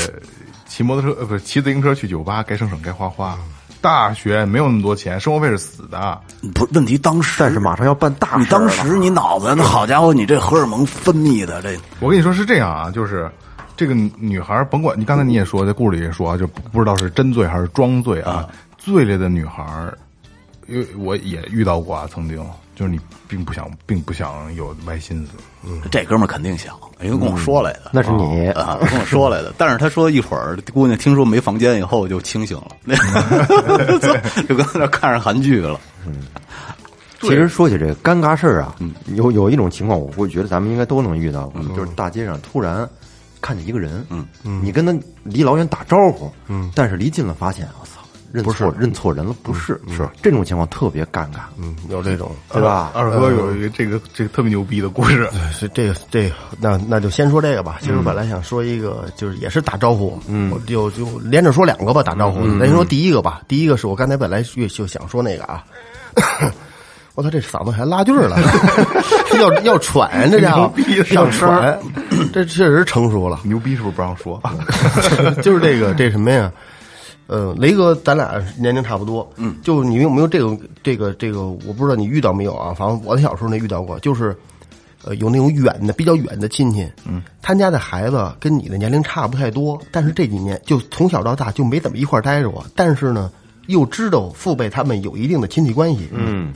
[0.67, 3.37] 骑摩托车呃不是骑自行车去酒吧，该省省该花花。
[3.79, 6.19] 大学没有那么多钱，生活费是死的。
[6.53, 13.31] 不是问题，当时但是马上要办大事儿了当时你脑子，那好家伙，你这荷尔蒙分泌的这我跟你说是这样啊，就是
[13.77, 18.49] 这个女孩，甭管你刚才你也说，在故事里也说啊，就不不知道是真醉还是装醉啊。
[18.77, 19.63] 醉了的女孩，
[20.67, 22.43] 因为我也遇到过啊，曾经
[22.77, 25.31] 就是你并不想，并不想有歪心思。
[25.65, 27.89] 嗯这哥们儿肯定想，因为跟我说来的。
[27.91, 29.51] 那是你啊，跟我说来的。
[29.57, 32.95] 但是他说一会儿，姑娘听说没房间以后就清醒了，
[34.47, 35.79] 就跟那看着韩剧了。
[36.05, 36.27] 嗯
[37.19, 38.75] 其实说起这个尴尬事儿啊，
[39.15, 42.87] 有有一种情况，我会觉得咱们应该都能遇到过，就是大街上突然
[43.41, 44.23] 看见一个人，嗯，
[44.63, 47.96] 你跟他离老远打招呼，嗯，但是离近了发现，我操，
[48.43, 52.91] 认错认错人了，不是是这种情况特别尴尬，嗯，有这种，对吧？
[52.93, 57.77] 二哥有一个这个这个特别牛逼的故事，是这个这个，那那就先说这个吧。
[57.81, 62.41] 其实本来想说一个，就是也是打招呼，嗯，我就就连着说两个吧，打招呼。
[62.45, 65.63] 那先说第一个吧，第一个是我刚才本来就就想说那个啊，
[67.15, 68.37] 我操，这嗓子还拉劲儿了，
[69.39, 70.71] 要要喘，这家伙
[71.11, 71.75] 要喘，
[72.31, 73.39] 这确实成熟了。
[73.43, 74.39] 牛逼是不是不让说？
[75.41, 76.51] 就是这个这什么呀？
[77.27, 81.47] 呃，雷哥，咱俩年龄差不多，嗯，就你有没有这个这个这个？
[81.47, 82.73] 我不知道你遇到没有啊？
[82.73, 84.33] 反正我在小时候那遇到过，就是，
[85.03, 93.29] 呃，有那种远的比较远的亲戚，嗯，他家的孩子跟你的年龄差不太多，但是这几年就从小到大就没怎么一块儿待着过，但是呢，
[93.67, 96.53] 又知道父辈他们有一定的亲戚关系，嗯，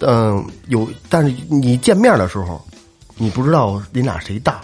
[0.00, 2.60] 嗯，有，但是你见面的时候，
[3.16, 4.60] 你不知道你俩谁大，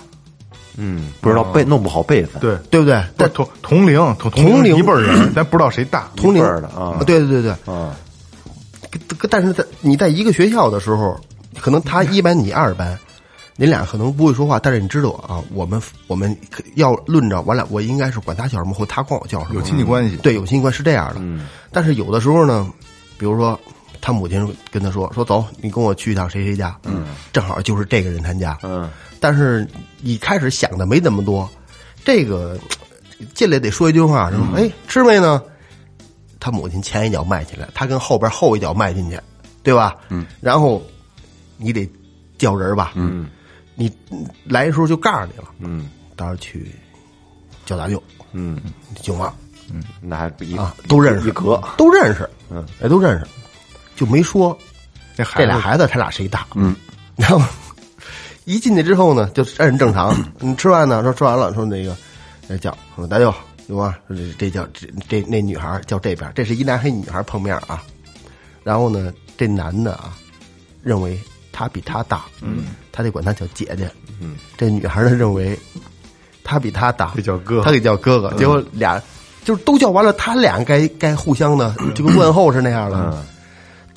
[0.77, 3.03] 嗯，不知道辈弄不好辈分，对，对不对？
[3.17, 6.09] 但同同龄同同龄一辈人， 咱不知道谁大。
[6.17, 6.43] 同龄。
[6.43, 6.99] 辈的啊。
[7.07, 7.97] 对对对对，啊，
[9.31, 11.19] 但是在你在一个学校的时候，
[11.61, 12.99] 可能他一班你二班，
[13.57, 16.37] 你俩可能不会说话，但是你知道啊，我们我们
[16.75, 20.17] 要论着，我俩我应该是管他叫什么，或他管我叫什么，有亲戚关系。
[20.17, 21.45] 对，有亲戚关系是这样的。
[21.73, 22.71] 但是有的时候呢，
[23.19, 23.59] 比如说
[24.01, 28.89] 他母亲跟他说说走，你跟我去一趟谁谁家，嗯，正好就是这个人他家，嗯，
[29.21, 29.67] 但是
[30.03, 31.49] 一开始想的没那么多，
[32.05, 32.59] 这个
[33.35, 35.43] 进来得说一句话，说哎吃没呢？
[36.39, 39.19] 他母亲前一脚迈进来，他跟后边后一脚迈进去，
[39.63, 39.97] 对吧？
[40.11, 40.81] 嗯，然后
[41.57, 41.91] 你得
[42.39, 43.29] 叫人吧，嗯，
[43.75, 43.91] 你
[44.45, 45.89] 来的时候就告诉你了，嗯。
[46.15, 46.75] 到时候去
[47.67, 48.03] 叫大舅、
[48.33, 48.59] 嗯，
[49.03, 49.31] 舅妈
[49.71, 49.83] 嗯。
[50.01, 53.27] 那还一啊，都认识，一格，都认识，嗯，哎，都认识，
[53.97, 54.57] 就没说
[55.15, 56.75] 这孩子这俩孩子他俩谁大，嗯，
[57.17, 57.43] 然后
[58.47, 61.95] 一进去之后呢，就按正常， 你吃饭呢，说吃完了，说那个，
[62.47, 63.35] 那叫说大舅
[63.67, 67.83] 有啊，说这这叫这这那女孩叫这边，这是一男孩一女孩碰面啊，
[68.63, 70.17] 然后呢，这男的啊，
[70.81, 71.19] 认为
[71.51, 75.59] 他比他大，嗯，他得管他叫姐姐，嗯，这女孩呢认为
[76.45, 77.63] 他比他大，这叫哥。
[77.63, 79.03] 他得叫哥哥，结果俩
[79.45, 83.25] 就是都叫完了，他俩该该互相的 就跟问候是那样的。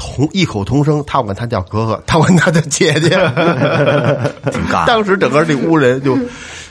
[0.01, 3.09] 同异口同声，他管他叫哥哥，他管他叫姐姐，
[4.49, 4.85] 挺尬。
[4.87, 6.17] 当时整个这屋人就，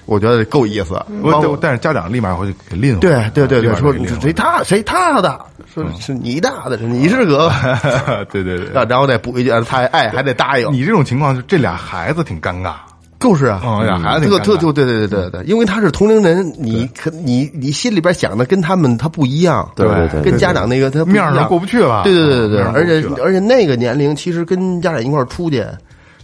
[0.06, 0.94] 我觉得够意思。
[1.22, 5.38] 我但是家长立马回去给拎回对来对对对，说立马给拎回谁他谁他的，
[5.72, 8.68] 说是你大的，是你是哥哥， 对对对。
[8.88, 12.72] 然后再补一句，他爱还得答应，你这种情况，就这俩孩子挺尴尬。
[13.20, 14.56] 就是啊，嗯，俩孩子这个挺尴尬。
[14.56, 22.02] 特就对对对对对，因为他是同龄人，你可你你心里边想的跟他们他不一样，对对对跟家长那个他面上过不去了。
[22.04, 25.64] 对对对对对，而且而且那个年龄其实跟家长一块出去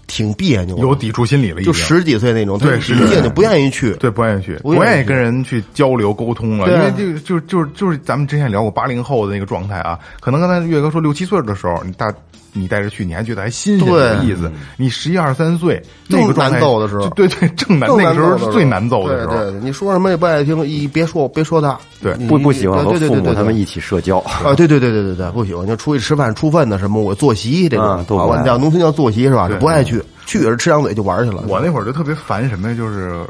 [0.07, 3.93] 挺别扭，有抵触心理了，就十几岁那种，对是挺别扭，不愿意去。
[3.95, 12.13] 对，不愿意去，不愿意跟人去交流沟通了，因为这个就就就是咱们之前聊过八零后的那个状态啊，可能刚才岳哥说六七岁的时候，你大
[12.55, 14.17] 你带着去，你还觉得还新鲜对。
[14.17, 15.75] 有意思，你十一二三岁
[16.09, 17.09] 正那个状态难揍的时候。
[17.11, 22.15] 对对，正难更那个时候是最难揍的时候，对对，你说什么也不爱听，一别说别说他，对。
[22.29, 28.07] 不不喜欢和对对对对对父母他们一起社交，啊，对对对对对对，不喜欢就出去吃饭出份子什么，我坐席这种。
[28.09, 29.49] 我爱叫农村叫坐席是吧？
[29.49, 31.45] 就不爱去，去也是吃两嘴就玩去了。
[31.49, 32.75] 我那会儿就特别烦什么呀？
[32.77, 33.21] 就是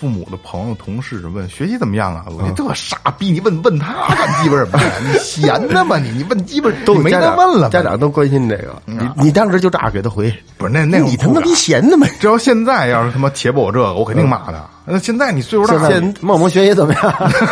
[0.00, 2.24] 父母的朋友、同事问学习怎么样啊？
[2.30, 4.80] 我说这傻逼，你问问他干鸡巴什么？
[5.06, 5.98] 你闲的吗？
[5.98, 8.80] 你你问鸡巴都没得问了，家长都关心这个。
[8.86, 12.06] 你你当时就这样给他回，不是那那你他妈逼闲的吗？
[12.18, 14.66] 只要现在要是他妈切我这个，我肯定骂他。
[14.90, 17.02] 那现在你岁数大了，现在梦梦学习怎么样？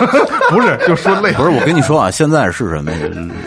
[0.51, 2.93] 不是就说累，不是，我跟你说啊，现在是什么？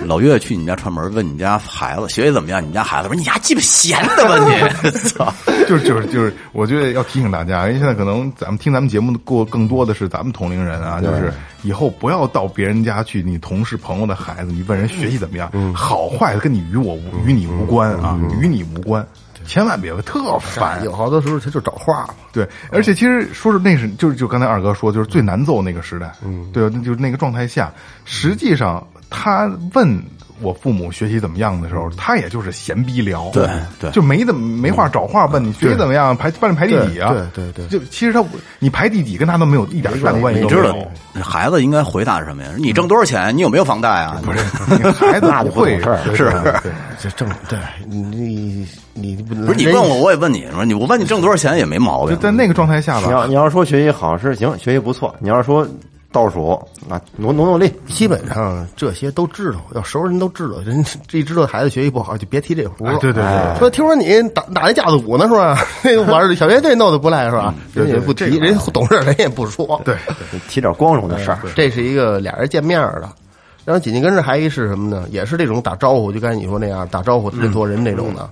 [0.06, 2.66] 老岳去你家串门，问你家孩子学习怎么样？
[2.66, 4.38] 你家孩子说你家鸡巴闲的吧
[4.84, 4.90] 你？
[5.10, 5.34] 操！
[5.68, 19.06] 就是就是就是，我觉得要提醒大家，因为现在可能咱们听咱们节目的过更多的是咱们同龄人啊，就是以后不要到别人家去，你同事朋友的孩子，你问人学习怎么样，好坏跟你与我无与你无关啊，与你无关。
[19.46, 20.84] 千万别问，特烦。
[20.84, 22.14] 有好多时候他就找话嘛。
[22.32, 27.72] 对，而且其实说是那是就是就刚才二哥说，就是最难揍那个时代，嗯，对，那就是那个状态下，
[28.06, 30.02] 实际上他问
[30.42, 33.48] 我父母学习怎么样的时候，他也就是闲逼聊，对
[33.80, 37.14] 对就没怎么没话找话问你学习怎么样，排班里排第几啊？
[37.34, 38.24] 对对对就其实他
[38.60, 40.76] 你排第几跟他都没有一点半关系你知道，
[41.22, 42.50] 孩子应该回答什么呀？
[42.58, 43.36] 你挣多少钱？
[43.36, 44.22] 你有没有房贷啊？
[44.24, 52.16] 不是，你孩子 那就不会懂事儿是对对这正对你你不不是你问我，我也问你，说你我问你挣多少钱也没毛病。
[52.16, 55.16] 就在那个状态下吧，你要你要说学习好是行，学习不错。
[55.20, 55.68] 你要说
[56.12, 56.52] 倒数，
[56.89, 60.60] 啊努努努力，基本上这些都知道，要熟人都知道。
[60.60, 62.93] 人这一知道孩子学习不好，就别提这壶了。
[62.93, 65.58] 哎对对对，说听说你打打那架子鼓呢是吧？
[65.84, 67.54] 那个玩小乐队弄得不赖是吧？
[67.74, 69.82] 人也不提，人家懂事人也不说。
[69.86, 69.95] 对，
[70.50, 71.39] 提点光荣的事儿。
[71.56, 73.10] 这是一个俩人见面的，
[73.63, 75.06] 然后紧紧跟着还一是什么呢？
[75.10, 78.30] 也是这种打招呼，就刚才你说那样打招呼认错人那种的，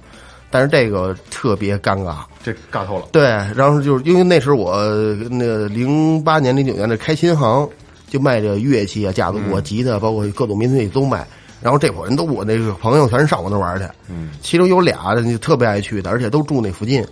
[0.50, 2.18] 但是这个特别尴尬。
[2.44, 3.06] 这尬透了。
[3.12, 3.24] 对，
[3.56, 4.76] 然后就是因为那时候我
[5.30, 7.70] 那个零八年、零九年的开琴行，
[8.10, 11.28] 就卖这乐器啊、架子鼓、啊、吉他，包括各种民族乐器都卖。
[11.62, 17.06] 然后这伙人都我那个朋友全是上我那玩去，嗯，其中有俩就特别爱去的，而且都住那附近。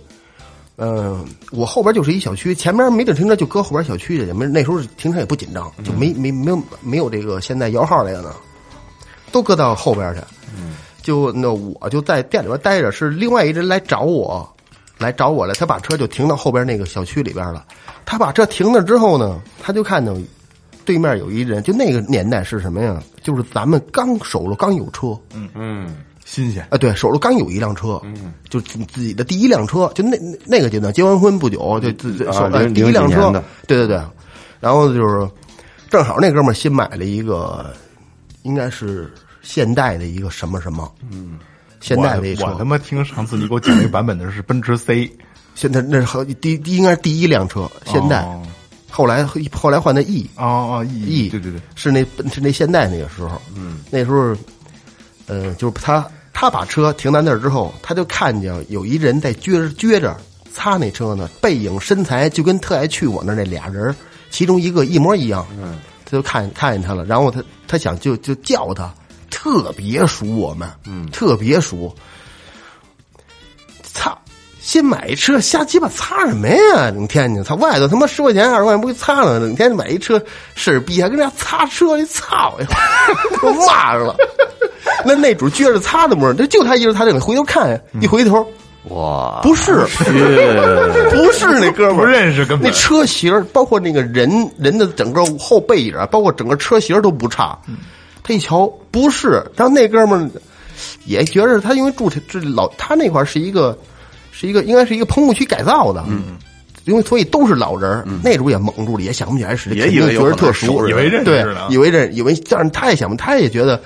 [0.76, 1.22] 嗯，
[1.52, 4.26] 我后边就是一小区，前面没地儿停车，就搁后边小区去。
[4.26, 8.32] 也没那时候停车也不紧张，就没没没有没有这个现在摇号这个呢，
[9.30, 10.20] 都搁到后边去。
[10.56, 10.76] 嗯，
[11.08, 14.46] 就那我就在店里边待着，是另外一人来找我，
[14.98, 17.64] 来找我来，他把车就停到后边那个小区里边了。
[18.04, 20.14] 他把车停那之后呢，他就看到
[20.84, 23.02] 对面有一人，就那个年代是什么呀？
[23.22, 33.32] 就是咱们刚手里刚有车，嗯嗯新鲜，啊，对，手里刚有一辆车，嗯，就自己的第一辆车，就那那个阶段，结完婚不久，就自己手第一辆车，
[33.66, 33.98] 对对对，
[34.60, 35.26] 然后就是
[35.88, 37.72] 正好那哥们儿新买了一个，
[38.42, 39.10] 应该是
[39.42, 41.38] 现代的一个什么什么，嗯，
[41.80, 45.10] 现代的一车，我我他妈听上次你给我讲那个版本的是奔驰 C，
[45.54, 48.42] 现在那是好第第应该是第一辆车，现代，哦
[48.90, 50.42] 后来后来换的 E，哦
[50.80, 54.34] 哦，E E，对对对，是那是那现代那个时候，嗯，那时候，
[55.26, 60.16] 呃，就是他他把车停在那儿之后，他就看见有一人在撅着撅着
[60.52, 63.94] 擦那车呢，背影身材就跟特爱去我那儿那俩人，
[64.30, 68.92] 其中一个一模一样，嗯，他就看看见他了，然后他他想就就叫他，
[69.40, 71.94] 特别熟我们，嗯，特别熟，
[73.84, 74.18] 操！
[74.60, 76.90] 先买一车，瞎鸡巴擦什么呀？
[76.90, 80.20] 整天你操外头他妈十块钱二十块钱不给擦了，整天买一车
[80.56, 82.66] 事儿逼还跟人家擦车，你操呀！
[83.40, 84.16] 我骂上了。
[85.06, 88.44] 那那主撅着擦的模样，这就他一人擦这个，回头看一回头，
[88.88, 89.86] 哇，不是，
[91.12, 97.56] 不是那哥们不，认识根本那车型，包括那个人人的整个后背影儿，包括整个车型都不差。
[98.28, 100.30] 他一瞧不是，然后那哥们儿
[101.06, 103.76] 也觉着他因为住这老他那块儿是一个
[104.30, 106.36] 是一个应该是一个棚户区改造的，嗯，
[106.84, 113.80] 因为所以都是老人儿，那主也蒙住了，也想不起来是，也以为觉得特熟，以为认识对呢，以为认以为，但是他也想，他也觉得。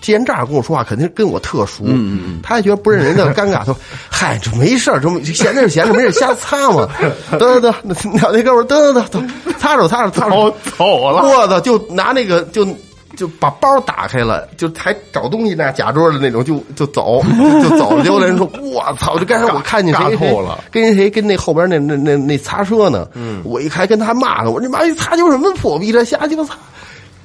[0.00, 1.82] 既然这样跟我说话，肯定跟我特熟。
[1.84, 3.76] 嗯嗯他也觉得不认人的尴尬，他说
[4.08, 6.88] ：“嗨，这没事儿，这么闲着是闲着，没事瞎擦嘛。”
[7.32, 9.20] 得得得，那那那哥们儿得得得，
[9.58, 11.58] 擦手擦手擦哦着，走了，我操！
[11.58, 12.64] 就拿那个就
[13.16, 17.22] 就把包打开了，就还找东西呢假桌的那种，就就走
[17.62, 18.02] 就走了。
[18.04, 19.18] 结果人说：“我操！
[19.18, 23.08] 就刚才我看见谁尬谁透了跟谁跟那后边那那那那擦车呢？
[23.14, 26.54] 嗯，我一看跟他骂呢，我说你妈一擦就什么破逼这瞎鸡巴擦！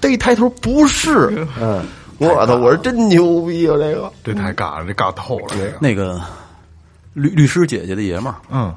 [0.02, 1.84] 这一抬头不是，嗯，
[2.18, 2.56] 我操！
[2.56, 3.76] 我说真牛逼啊！
[3.78, 6.22] 这个这太尬了，这尬透了，这个，那个
[7.14, 8.74] 律律师姐姐的爷们儿，嗯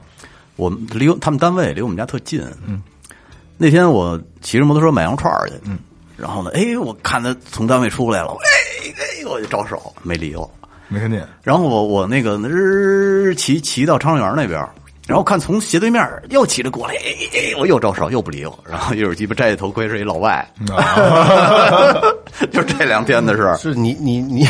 [0.56, 2.42] 我们离他们单位离我们家特近。
[2.66, 2.80] 嗯，
[3.58, 5.78] 那天我骑着摩托车买羊串儿去，嗯，
[6.16, 10.50] 然后呢，哎，我看他从单位出来了，哎哎，我就招手，没理我。
[10.88, 14.58] 没看见，然后我我那个日骑骑到昌园那边，
[15.06, 20.48] 然后看从斜对面又骑着过来，哎哎哎，我又招手又不理我，然后一会儿鸡巴摘下头盔是一老外，
[22.52, 23.56] 就这两天的事儿。
[23.58, 24.46] 是你你你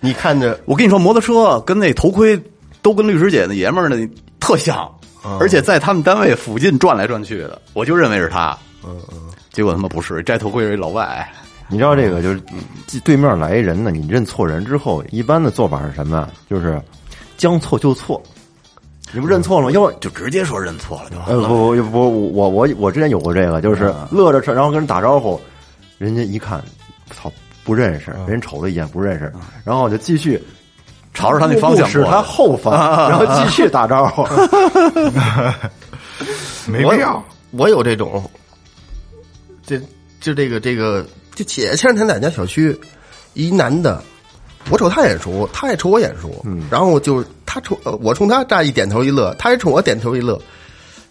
[0.00, 2.40] 你看着我跟你说，摩托车跟那头盔
[2.80, 4.08] 都跟律师姐那爷们儿那
[4.40, 4.90] 特像，
[5.38, 8.56] 而且在他们单位附近转来转去的，我就认为是他。
[8.86, 9.18] 嗯嗯，
[9.54, 11.26] 结果他妈不是，摘头盔是一老外。
[11.68, 12.42] 你知道这个就是
[13.04, 16.28] 对面来一人呢，你认错人之后，一般的做法是什么？
[16.50, 16.78] 就是
[17.38, 18.22] 将错就错。
[19.12, 19.70] 你不认错了吗？
[19.70, 21.48] 要不就直接说认错了就完呃了。
[21.48, 25.40] 不不不，我我我之前有过这个，就是乐着车，然后跟人打招呼，
[25.98, 26.62] 人家一看，
[27.10, 29.32] 操，不认识，人瞅了一眼不认识，
[29.64, 30.42] 然后我就继续
[31.14, 32.74] 朝着他那方向是他后方，
[33.08, 34.22] 然后继续打招呼。
[34.22, 35.60] 我
[36.66, 38.22] 没必要，我有这种，
[39.66, 39.78] 这
[40.20, 42.78] 就这个这个，就前前两天在家小区，
[43.34, 44.02] 一男的，
[44.70, 50.40] 我瞅他眼熟，他也瞅我眼熟，嗯，然后就他冲呃我冲他乍一点头一乐，他也冲我点头一乐，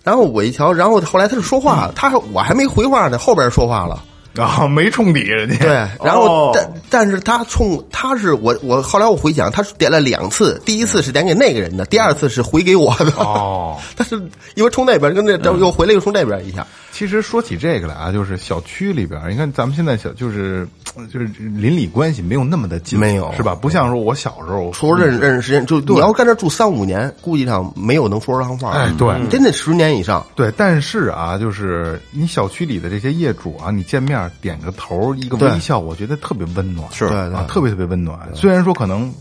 [0.03, 4.03] 然后我一瞧，然后后来他就说话，他我还没回话呢，后边说话了。
[4.33, 5.69] 然后没冲底人家，对，
[6.03, 13.11] 然后哦但但是他冲他是我我后来我回想，他是点了两次，第一次是点给那个人的，第二次是回给我的。
[13.17, 14.15] 哦， 他是
[14.55, 20.65] 因为冲那边跟这这又回来又冲那边一下，其实说起这个来啊，就是小区里边，你看咱们现在小就是
[21.11, 23.55] 就是邻里关系没有那么的近，没有是吧？
[23.55, 28.71] 不像说我小时候说认识认识时间，就你要跟这住三五年，估计上没有能说上话。
[28.71, 30.23] 哎对你真得十年以上。
[30.35, 38.19] 对，但是啊，就是你小区里的这些业主啊，你见面点个头，一个微笑，我觉得特别温暖，是对啊，特别特别温暖。
[38.35, 39.11] 虽然说可能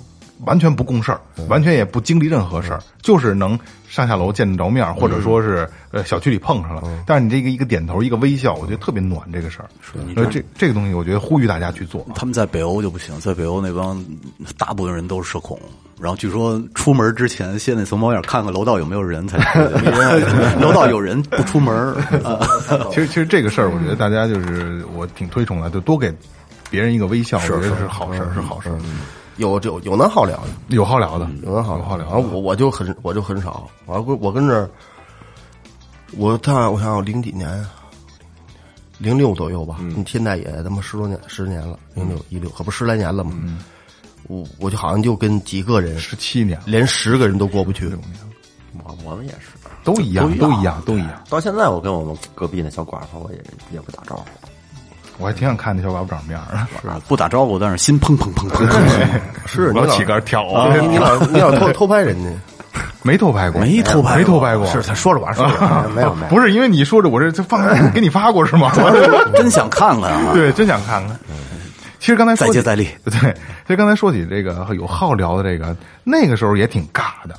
[0.45, 9.23] 完全不共事儿，完全也不经历任何事儿，就是能上下楼见得着面儿，或者说是呃小区里碰上了，但是你这个一个点头，一个微笑，我觉得特别暖。
[9.33, 9.69] 这个事儿，
[10.15, 12.07] 所以这这个东西，我觉得呼吁大家去做。
[12.15, 14.05] 他们在北欧就不行，在北欧那帮
[14.59, 15.59] 大部分人都是社恐，
[16.01, 19.39] 然后据说出门之前先得从猫眼看看楼道有没有人才
[20.61, 21.95] 楼道有人不出门。
[22.91, 26.13] 其实其实这个事儿，我觉得大家就是我挺推崇的，就多给
[26.69, 28.77] 别人一个微笑，我觉得是好事儿，是好事儿。
[29.37, 34.71] 有有有能好聊的，有好聊的，有能好的好聊然后我我就很我就很少，我跟我跟这儿，
[36.17, 37.71] 我他我想想零几年啊，
[38.99, 43.33] 零六左右吧，你现在也他妈十多年十年了，零六一六可不十来年了嘛。
[44.29, 47.91] 我我就好像就跟几个人，十七年连十个人都过不去。
[48.85, 49.49] 我我们也是，
[49.85, 51.23] 都一样，都一样，都一样。
[51.29, 54.25] 到现在我跟我们隔壁那小寡妇，我也也不打招呼。
[55.23, 58.67] 我还挺想看那小寡妇长什么样儿，是不打招呼，但是心砰砰砰砰。
[58.67, 58.77] 砰，
[59.47, 62.31] 是我要起杆跳啊你老你老偷 偷拍人家，
[63.03, 64.19] 没偷拍过，没偷拍过。
[64.19, 67.63] 没偷拍过，是他说着玩儿说着 没有没有，不是因为你说着，我这就放
[67.93, 68.73] 给你发过是吗？
[69.35, 70.33] 真想看看啊！
[70.35, 71.17] 对，真想看看。
[72.01, 77.37] 其实刚才再接再厉，对，其实刚才说起这个有好聊的这个，那个时候也挺尬的。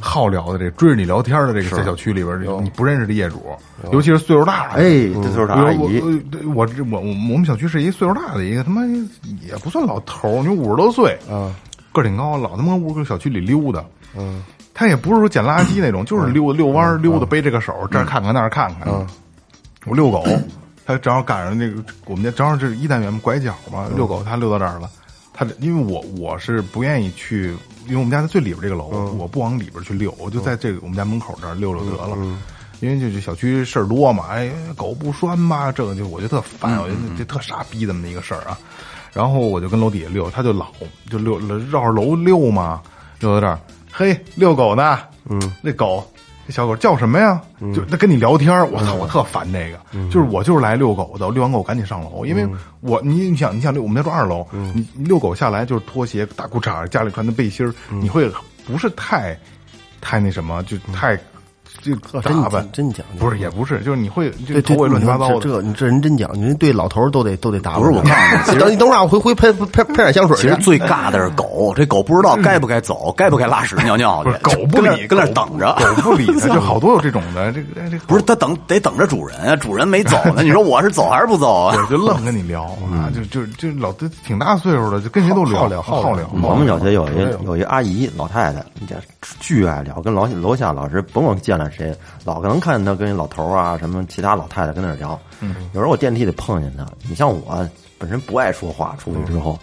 [0.00, 3.56] 好聊的这追着你聊天的这个，在小区里边，你不认识的业主，
[3.92, 4.82] 尤其是岁数大的，哎，
[5.22, 6.10] 这就是他阿姨，我
[6.48, 8.82] 我我这我我我们小区是一岁数大的一个他妈
[9.46, 11.54] 也不算老头儿，你五十多岁，嗯，
[11.92, 13.84] 个儿挺高，老他妈屋个小区里溜达，
[14.16, 14.42] 嗯，
[14.74, 18.88] 他也不是说捡垃圾那种，就是溜溜弯溜达，背着个手这儿看看那儿看看，
[19.86, 20.24] 我遛狗，
[20.84, 24.90] 他正好赶上那个我们家正好这是一单元拐角嘛，遛狗他溜到这儿了，
[25.38, 27.54] 他因为我我是不愿意去，
[27.86, 32.18] 因为我们家在最里边这个楼，我不往里边去溜，我就在这个我们家门口这儿溜溜得了。
[32.80, 38.58] 因为就是小区事儿多嘛，哎，狗不拴吧，这个就我觉得特烦，我觉得这特傻逼这么一个事儿啊。
[39.12, 40.72] 然后我就跟楼底下溜，他就老
[41.08, 42.82] 就溜绕着楼溜嘛，
[43.20, 43.60] 溜到这儿，
[43.92, 46.04] 嘿，遛狗呢，嗯，那狗。
[46.48, 47.38] 这小狗叫什么呀？
[47.74, 49.78] 就他跟你聊天儿我操，我特烦这个。
[50.10, 52.48] 就是我就是来遛狗的，遛完狗赶紧上楼，因为
[52.80, 58.32] 我你你想你想遛我们家住二楼，你你遛狗下来就是拖鞋、大裤衩、家里穿的背心儿，你会
[58.66, 59.38] 不是太
[60.00, 61.18] 太那什么，就太
[61.80, 65.40] 就真打扮真讲究，不是也不是，就是你会就对头发乱七八糟的。
[65.40, 67.80] 这你这人真讲究，人对老头儿都得都得打扮。
[67.80, 68.08] 不是我告
[68.44, 70.36] 诉你等你等会儿，我回回喷喷喷点香水。
[70.36, 75.74] 其实最尬的是狗，这狗不知道该不该走，该不该拉屎尿尿去，狗不理，跟那等着。
[75.96, 77.52] 狗不理它，就好多有这种的。
[77.52, 80.42] 这个这个不是他等得等着主人啊，主人没走呢。
[80.42, 81.76] 你说我是走还是不走啊？
[81.76, 86.28] 对，就愣跟你聊啊，就就就老都挺大岁数了，就跟谁都聊好聊好聊。
[86.42, 88.96] 我们小区有一有一阿姨老太太，你家
[89.40, 95.18] 巨爱聊，跟楼楼下老师甭管见了谁，老能看见他跟老头儿啊什么其他老太太跟那儿聊。
[95.72, 99.58] 有时候我电梯里碰见他，你像我本身不爱说话，出去之后，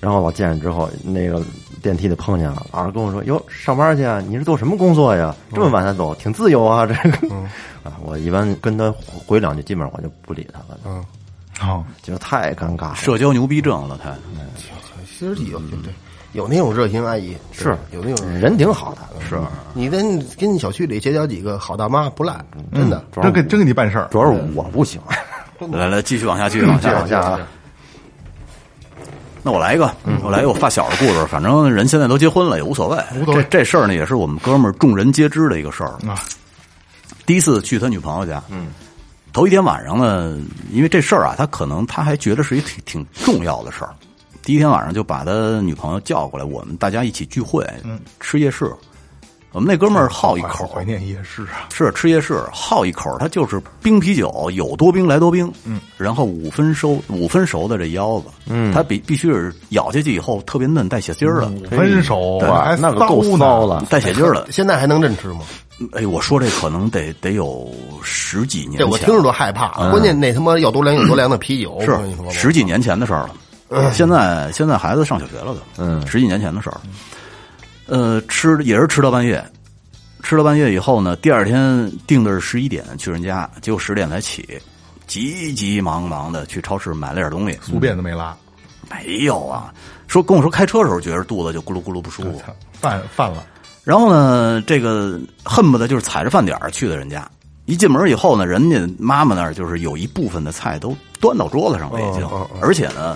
[0.00, 1.42] 然后老见着之后，那个
[1.82, 4.20] 电梯里碰见了，老是跟我说：“哟，上班去啊？
[4.20, 5.34] 你是做什么工作呀？
[5.52, 7.28] 这么晚才走，挺自由啊。”这个
[7.84, 8.92] 啊，我一般跟他
[9.26, 11.04] 回两句，基本上我就不理他了，嗯，
[11.58, 12.94] 好，就太尴尬了。
[12.96, 14.14] 社交牛逼症了，他
[15.06, 15.92] 其实有对对，
[16.34, 19.40] 有那种热心阿姨，是有那种人挺好的，是，
[19.72, 23.04] 你跟跟你小区里结交几个好大妈不赖，真的。
[23.22, 24.08] 真给真给你办事儿。
[24.10, 25.00] 主要是我不行。
[25.70, 27.40] 来来，继续往下，继续往下，往下啊。
[29.44, 29.88] 那我来一个，
[30.24, 31.24] 我来一个我发小的故事。
[31.26, 32.98] 反正人现在都结婚了，也无所谓。
[33.20, 35.90] 无所谓这这事儿呢，也是我们哥们儿众人皆知的一个事儿。
[36.08, 36.18] 啊，
[37.24, 38.68] 第一次去他女朋友家，嗯，
[39.32, 40.36] 头一天晚上呢，
[40.72, 43.94] 因为这事儿啊，他可能他还觉得是一挺挺重要的事儿。
[44.44, 48.70] 第一天晚上就把他女朋友叫过来，我们大家一起聚会，嗯，吃夜市。
[49.52, 51.70] 我们那哥们儿好一口，怀念夜市啊。
[51.72, 63.86] 是吃夜市，好一口，他就是冰啤酒，有多冰来多冰，嗯，然后五分熟五分熟的这腰子，嗯，它必必须是咬下去以后特别嫩，带血筋儿的，五分熟啊，还那个够骚了。
[63.88, 64.46] 带血筋儿的。
[64.50, 65.42] 现在还能认吃吗？
[65.92, 67.72] 哎，我说这可能得得有
[68.02, 69.68] 十几年我听着都害怕。
[69.90, 71.96] 关键那他妈要多凉有多凉的啤酒，是
[72.30, 73.30] 十几年前的事儿了。
[73.92, 76.80] 现在现在孩子上小学了都，嗯，十几年前的事儿。
[77.86, 79.44] 呃，吃也是吃到半夜，
[80.22, 84.58] 吃到半夜以后呢，第二天定的是十一点去人家，结果十点才起，
[85.06, 88.34] 急急忙忙的去超市买了点东西，宿便都没拉，
[88.90, 89.72] 没有啊，
[90.08, 92.42] 说跟我说开车的时候觉得肚子就咕噜咕噜不舒服，
[92.80, 93.44] 犯犯了。
[93.82, 97.30] 然后呢，这个恨不得就是踩着饭点儿去的人家，
[97.66, 102.26] 一进门以后呢，人家妈妈那儿就是有一部分的菜都端到桌子上了已经，
[102.62, 103.14] 而且呢，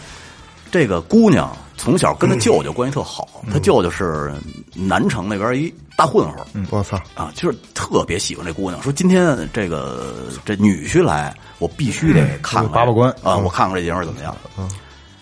[0.71, 4.33] 这个姑娘从小跟她舅舅关系特好，她舅舅是
[4.75, 10.15] 南城那边一大混混儿，我操，啊，就是特别喜欢这姑娘，说今天这个
[10.45, 12.73] 这女婿来，我必须得看看。
[12.73, 14.35] 把把关啊，我看看这爷们儿怎么样。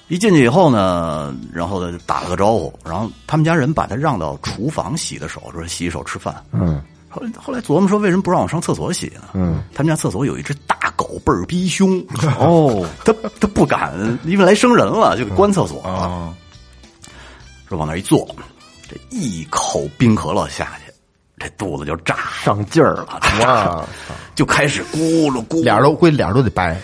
[0.09, 6.34] 一进去以后呢，然后呢打了个招呼，然后他们家人把他让到厨房洗的手，说洗手吃饭。
[6.53, 6.80] 嗯
[7.17, 9.23] 后来后来琢磨说，为什么不让我上厕所洗呢？
[9.33, 11.99] 嗯，他们家厕所有一只大狗，倍儿逼凶。
[12.39, 13.95] 哦， 他他不敢，
[14.25, 15.89] 因为来生人了，就给关厕所了。
[15.89, 16.35] 啊，
[17.69, 18.29] 说往那一坐，
[18.87, 20.93] 这一口冰可乐下去，
[21.39, 23.83] 这肚子就炸上劲儿了，哇，
[24.37, 25.62] 就开始咕噜咕噜。
[25.62, 26.79] 脸儿都估计脸都得白，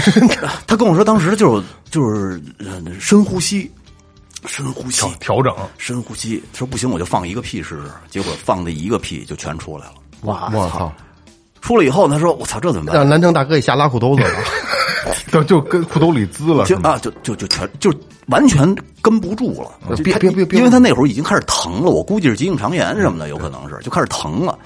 [0.66, 3.70] 他跟我说，当时就是就是呃深呼吸，
[4.46, 6.42] 深呼吸调，调整，深呼吸。
[6.52, 7.90] 说不行，我就放一个屁试试。
[8.10, 9.94] 结果放的一个屁就全出来了。
[10.22, 10.92] 哇我操，
[11.60, 14.30] 出来以后，他说：“我操，这怎么办让南城大哥一下拉裤兜子了，
[15.30, 17.92] 就就跟裤兜里滋了， 就啊，就就就全就
[18.26, 19.96] 完全跟不住了。
[20.02, 24.58] 别别别别因为他那会儿已经开始疼了，我估计是急性肠炎什么的，有可能是就开始疼了。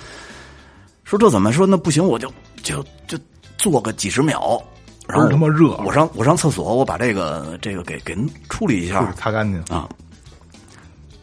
[1.04, 1.66] 说这怎么说？
[1.66, 3.16] 那不行，我就就就
[3.56, 4.60] 做个几十秒，
[5.08, 8.16] 然后他妈热我上我上厕所，我把这个这个给给
[8.48, 9.60] 处理一下擦干净。
[9.74, 9.88] 啊。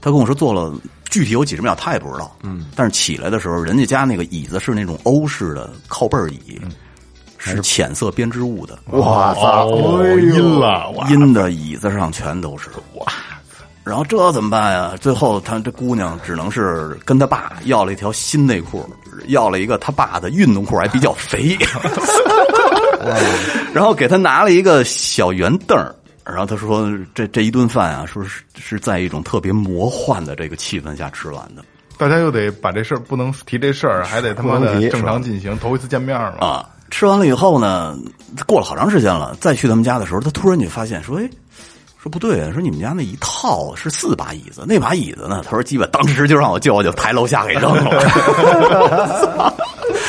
[0.01, 0.73] 他跟我说做了
[1.09, 2.35] 具体有几十秒，他也不知道。
[2.43, 6.59] 嗯，但是起来的时候，人家家那个椅子是那种欧式的靠背儿椅，
[7.37, 8.77] 是浅色编织物的。
[8.87, 9.67] 哇操！
[9.67, 11.07] 哦，阴了，哇！
[11.09, 13.05] 阴的椅子上全都是哇。
[13.85, 14.93] 然后这怎么办呀？
[14.99, 18.89] 最后他这姑娘只能是跟他爸要了一条新内裤，
[19.27, 21.57] 要了一个他爸的运动裤，还比较肥，
[23.73, 25.93] 然后给他拿了一个小圆凳儿
[26.25, 31.63] 然后他说这这一顿饭啊，说是是在一种特别魔幻的这个气氛下吃完的
[31.97, 36.35] 大家又得把这事儿不能提这事儿，还得他妈的正常进行，头一次见面嘛。
[36.39, 36.69] 啊。
[36.89, 37.97] 吃完了以后呢，
[38.45, 41.29] 过了好长时间了，再去他们家的时候，他突然就发现说，哎。
[42.01, 45.41] 说不对，说你们家那一套是四把椅子，那把椅子呢？
[45.45, 49.53] 他说基本当时就让我舅舅抬楼下给扔了，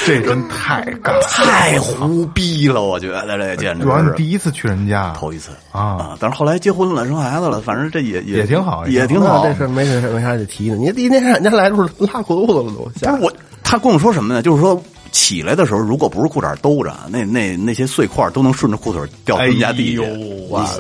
[0.05, 1.13] 这真太尬。
[1.29, 9.45] 太胡逼了，我觉得这简直主要你是第一次去人家，头一次啊但是后来结婚了，生孩子了，反正这也也也挺好也挺好。
[9.45, 10.77] 这事儿没事没啥得提的。
[10.77, 13.33] 你第一天让人家来的时候拉裤兜子了都，不是我，
[13.63, 14.43] 他跟我说什么呢？
[14.43, 14.81] 就是说
[15.11, 20.03] 起来的时候，如果不是裤衩兜着，那那那些碎块都能顺着裤腿掉人家地下。
[20.03, 20.17] 哎呦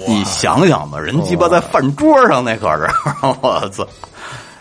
[0.06, 2.88] 你你想想吧，人鸡巴在饭桌上那可是，
[3.42, 3.86] 我操，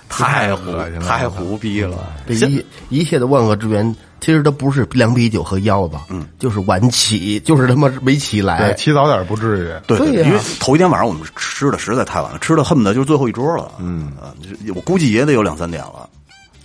[0.08, 1.98] 太胡恶心了太胡逼了。
[2.28, 8.74] 这一一切的万恶之源，其实它不是凉啤酒和腰子，嗯，就是晚起，就是他妈没起对，来。
[8.76, 9.86] 起早点不至于。
[9.86, 13.70] 对因为头一天晚上我们吃的实在太晚了，吃的恨不得就是最后一桌了。
[13.80, 16.08] 嗯啊，就是我估计也得有两三点了。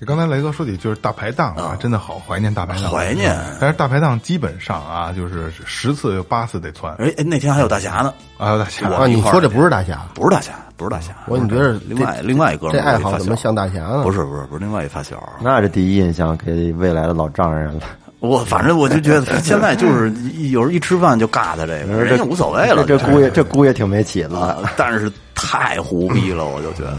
[0.07, 8.57] 刚才雷哥说起就是大排档啊，真的好怀念大排档，怀念但是大排档基本上啊，就是十次有八次得窜哎哎，那天还有大侠呢，啊！
[8.57, 10.07] 大侠啊，你说这不是大侠？
[10.15, 14.03] 不是大侠，不是大侠，我怎么觉得另外另外一哥们这爱好怎么像大侠呢？
[14.05, 17.81] 不是不是不是另外一发小，那这第一印象给未来的老丈人了。
[18.21, 22.85] 我反正我就觉得 现在就是一有时候一吃饭就尬他这个，人家无所谓了。
[22.85, 24.37] 这这姑爷这姑爷挺没起子
[24.77, 26.97] 但是太胡逼了，我就觉得。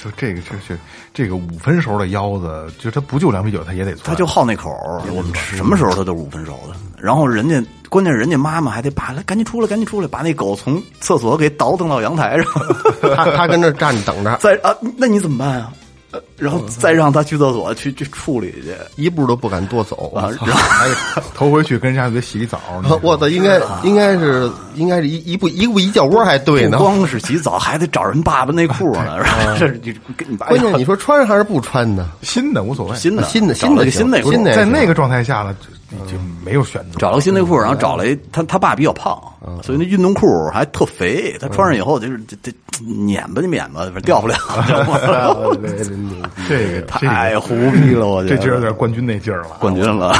[0.00, 0.78] 就这个这这
[1.12, 4.04] 这个五分熟的腰子，就它不就凉啤酒，它也得窜。
[4.04, 6.76] 他就好那口儿，我们什么时候他都是五分熟的。
[6.96, 12.46] 然后人家，关键是人家妈妈还得把来赶紧出来，赶紧出来，把那狗从厕所给倒腾到阳台上，
[13.16, 15.72] 他他跟那站着等着，在啊，那你怎么办啊？
[16.12, 20.12] 呃然后再让他去厕所去去处理去一步都不敢多走。
[20.14, 20.88] 啊，然后还
[21.34, 22.60] 头回去跟人家得洗澡。
[23.02, 26.84] 我操，应该应该是应该是一一步一步一脚窝还对呢不。
[26.84, 29.18] 光是洗澡，还得找人爸爸内裤呢，
[29.58, 32.08] 这你跟你爸关键你说穿还是不穿呢？
[32.22, 36.98] 新的无所谓，新的新的新的新内裤，新的在那个状态下了，就就没有选择。
[36.98, 39.20] 找了个新内裤，然后找了一他他爸比较胖，
[39.62, 42.52] 所以那运动裤还特肥，他穿上以后就是这这
[42.84, 44.36] 碾吧就碾吧，掉不了，
[46.48, 49.56] 这个太胡逼了，我觉得这就有点冠军那劲儿了。
[49.60, 50.12] 冠军了，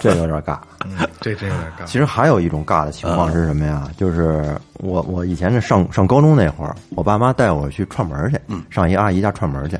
[0.00, 0.58] 这有点尬。
[0.84, 1.84] 嗯，这真有点尬。
[1.84, 3.88] 其实还有一种尬的情况是什么呀？
[3.96, 8.38] 就是我我以前是上上高中那会儿，我爸妈带我去串门去，
[8.70, 9.78] 上一阿姨家串门去。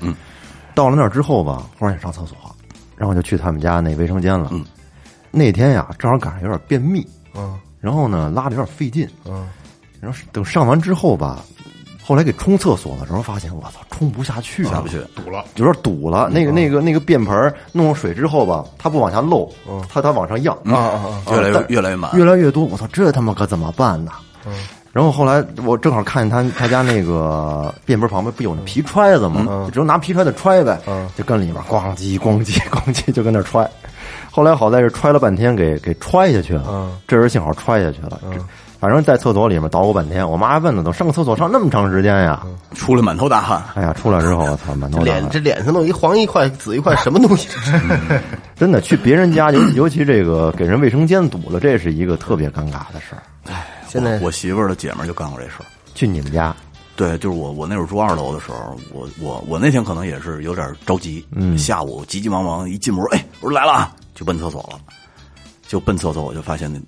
[0.74, 2.36] 到了那儿之后吧，忽然想上厕所，
[2.96, 4.50] 然后就去他们家那卫生间了。
[5.30, 9.48] 那天呀，正好赶上有点便秘，嗯然后呢拉的有点费劲，嗯，
[10.00, 11.44] 然后等上完之后吧，
[12.08, 14.98] 后来给冲厕所的时候发现，我操，冲不下去，下不去。
[15.14, 16.30] 堵了，有点堵了。
[16.30, 19.46] 那个那个那个便盆儿弄上水之后吧，它不往下漏，
[19.90, 21.32] 它它往上漾啊啊啊！
[21.32, 22.64] 越来越越来越满，越来越多。
[22.64, 24.12] 我操，这他妈可怎么办呢？
[24.90, 29.66] 然后后来我正好看见他他家那个便盆旁边不有那皮揣子吗？
[29.66, 30.80] 就只能拿皮揣子揣呗，
[31.14, 33.70] 就跟里面咣叽咣叽咣叽就跟那揣。
[34.30, 38.18] 后后来好在是揣了半天给给揣下去了，嗯这人幸好揣下去了。
[38.32, 38.38] 这
[38.80, 42.46] 反正在厕所里面捣鼓半天，我妈还问呢，都上个厕所上那么长时间呀？
[42.74, 45.20] 出来满头大汗，哎呀，出来之后我操，满头大汗。
[45.20, 47.48] 脸这脸上弄一黄一块紫一块什么东西？
[48.54, 53.22] 真的去别人家，尤尤其这个给人卫生间堵了，这是一个特别尴尬的事儿。
[53.88, 55.64] 现在我我媳妇儿的姐们儿就干过这事儿。
[55.94, 56.54] 去你们家，
[56.94, 64.78] 对，就是我，我那会儿住二楼的时候，我我我那天可能也是有点着急，嗯，下午急急忙忙一进门，哎，我说来了啊，就奔厕所了，
[65.66, 66.78] 就奔厕所，我就发现那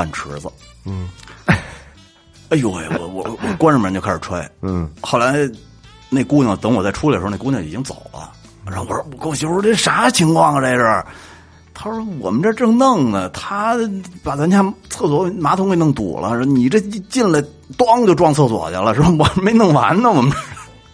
[0.00, 0.50] 半池子，
[0.86, 1.08] 嗯，
[2.48, 5.46] 哎呦喂，我我我关上门就开始踹，嗯，后来
[6.08, 8.32] 那姑娘等我再出来的时候，那姑娘已经走了，
[8.64, 11.04] 然后我说我跟我媳妇说这啥情况啊这是。
[11.72, 13.74] 她说：“我们这正弄呢，他
[14.22, 16.28] 把咱家厕所马桶给弄堵了。
[16.36, 17.42] 说你这一进来，
[17.78, 18.94] 咣就撞厕所去了。
[18.94, 20.30] 说我还没弄完呢，我们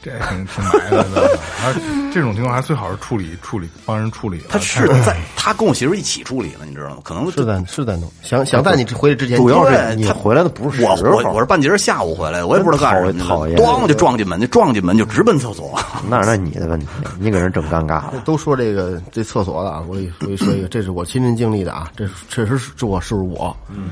[0.07, 1.39] 这挺挺埋汰的。
[1.65, 1.75] 而
[2.15, 4.41] 这种情况还最好是处理处理，帮人处理。
[4.49, 6.99] 他是在他跟我媳妇一起处理了，你知道吗？
[7.03, 15.79] 可能是在是在弄，想想在你回来之前，主要是你他回来的不是我时候我我是半截儿下午回来的，我也不知道干什么，讨厌咣就撞进门，就撞进门就直奔厕所。
[16.09, 16.87] 那那你的问题，
[17.19, 18.15] 你给人整尴尬了。
[18.25, 23.91] 都说这个这厕所的啊，我给我给说一个，这是我亲身经历的啊，这确实是是我是我，嗯，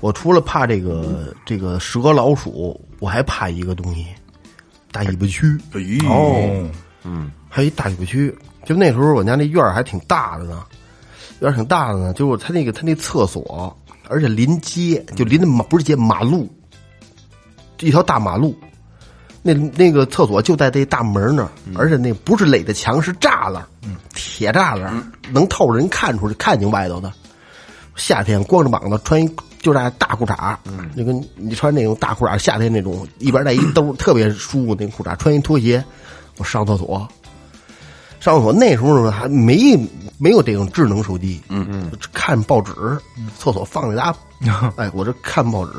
[0.00, 4.06] 我除了怕这个这个蛇老鼠，我还怕一个东西，
[4.96, 5.60] 大尾巴蛆，
[6.08, 6.70] 哦，
[7.50, 8.34] 还有一大尾巴蛆。
[8.64, 10.64] 就那时候我家那院儿还挺大的呢，
[11.40, 13.76] 院儿挺大的呢，就是他那个他那厕所，
[14.08, 16.50] 而且临街，就临着马不是街马路，
[17.80, 18.56] 一条大马路。
[19.42, 23.62] 那那个厕所就在这大门那儿，而且那不是垒的墙，是栅栏，
[24.14, 27.12] 铁栅栏，能透人看出去，看见外头的。
[27.94, 29.28] 夏天光着膀子穿一
[29.66, 30.56] 就那大裤衩，
[30.96, 35.84] 就跟你穿那种大裤衩，夏天那种一边带一兜，特别舒服那裤衩，穿一拖鞋，
[36.38, 37.08] 我上厕所。
[38.20, 39.76] 上厕所那时候还没
[40.18, 42.72] 没有这种智能手机，嗯嗯，看报纸，
[43.36, 44.14] 厕所放着家，
[44.76, 45.72] 哎，我这看报纸。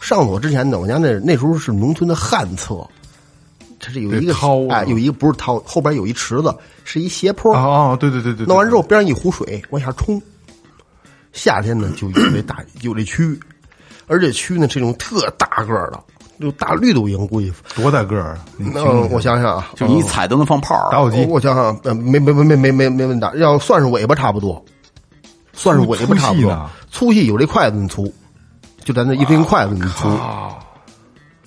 [0.00, 2.84] 上厕所之前呢，我家那那时候是农村的旱厕，
[3.78, 6.52] 它是有一个得掏啊哎，有一个不是掏，后边有一池子，
[6.82, 10.20] 是一斜坡，哦哦，对对对对，弄完之后边上一壶水往下冲。
[11.34, 13.38] 夏天呢就有这大有这蛆，
[14.06, 16.00] 而且蛆呢这种特大个儿的，
[16.40, 17.52] 就大绿豆蝇估计。
[17.74, 18.38] 多大个儿？
[18.56, 21.24] 你听嗯，我想想啊，就你一踩都能放炮儿打火机。
[21.24, 24.64] 我我想想，呃，没没没没没没没问大，要算是尾巴差不多，
[25.52, 28.12] 算是尾巴差不多粗细，粗细有这筷子那么粗，
[28.84, 30.08] 就咱这一根筷子那么粗，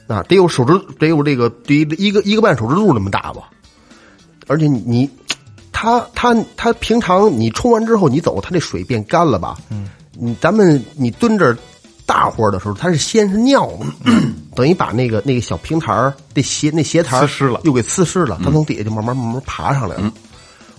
[0.06, 3.50] 那得有手指，得有这个得一个一个半手指肚那么大吧，
[4.48, 5.10] 而且你你，
[5.80, 9.56] 它它它平常你冲完之后你走，它这水变干了吧？
[9.70, 11.56] 嗯，你咱们你蹲这
[12.04, 13.86] 大会儿的时候，它是先是尿嘛，
[14.56, 20.12] 等于把那个那个小平台儿那鞋那鞋台儿湿了又给呲湿了，它从底下就慢慢慢慢爬上来了。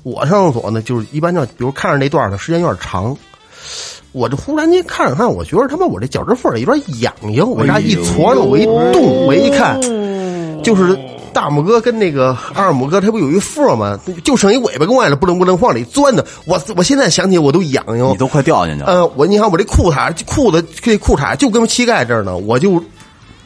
[0.02, 3.16] 我上厕所呢，就是一般叫，比如看着那段儿呢，时间有点长，
[4.10, 9.80] 我这忽然间看着看，我觉得他妈我这脚趾缝儿有点痒痒，我这一搓着，我一动，我一看，
[10.64, 10.98] 就是
[11.38, 13.96] 大拇哥跟那个二拇哥，它不有一缝吗？
[14.24, 16.26] 就剩一尾巴跟外头不棱不棱往里钻的。
[16.46, 18.16] 我我现在想起我都痒痒你。
[18.16, 18.88] 都快掉进去了。
[18.88, 22.82] 呃，我你看我这裤衩裤子这裤衩就跟膝盖这儿呢，我就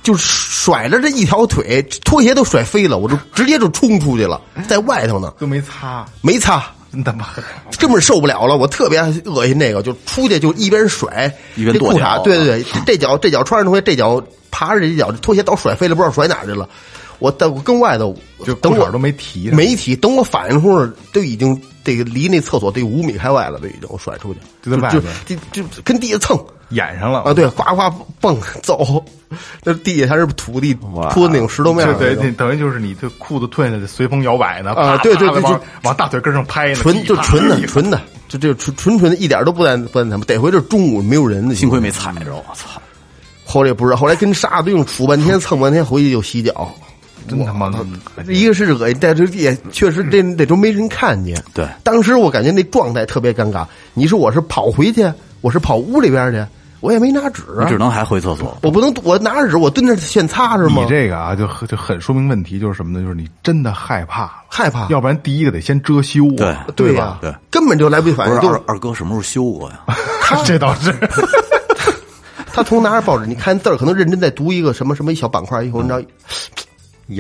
[0.03, 6.65] 就甩着这一条腿，拖鞋都甩飞了，我就直接就冲出去了，在外头呢，都没擦，没擦。
[6.91, 7.43] 真他妈的
[7.79, 16.67] 根本受不了了，我特别恶心那个，就出去就一边甩一边这裤跺脚衩，对对对，这脚这脚穿上拖鞋，这脚爬着这脚，拖鞋早甩飞了，不知道甩哪儿去了。
[17.23, 18.15] 我等我跟外头，
[18.45, 26.37] 就等我裤衩都没提没提，等我反应出来，都已经这个离那厕所得五米开外了，都已经我甩出去，就就在外边就就就跟地下蹭
[26.71, 27.83] 演上了啊，对，呱呱
[28.21, 29.05] 蹦走，
[29.63, 40.23] 那地下还是土地铺的那种石头面对对，等于就是你这裤子褪下来随风摇摆呢，啊对对对就往大腿根上拍呢，纯就纯的纯的，就这纯纯纯的，一点都不带不带他们。
[40.23, 42.81] 得回这中午没有人的，幸亏没踩着，我操！
[43.45, 46.75] 后来也不知道，后来跟沙子用杵半天蹭半天，回去就洗脚。
[47.29, 47.79] 真他妈的
[48.33, 51.41] 一个是恶心，但是也确实这那周没人看见。
[51.55, 53.67] 对当时我感觉那状态特别尴尬。
[53.95, 55.11] 你说我是跑回去，
[55.41, 56.45] 我是跑屋里边去，
[56.81, 58.57] 我也没拿纸啊你只，能还回厕所。
[58.63, 60.89] 我不能我拿着纸，我蹲着现擦是吗你？
[60.89, 63.05] 这个啊，就就很说明问题，就是什么呢？
[63.05, 68.35] 就是你真的害怕了，害怕要不然第一个得先遮羞对，对吧、对根本就来不及反应。
[68.41, 69.81] 就不是二二哥什么时候修过呀？
[70.45, 70.93] 这倒是。
[72.55, 76.05] 他从拿着报纸，你看字儿，可能认真在读一个什么什么一小板块，一会儿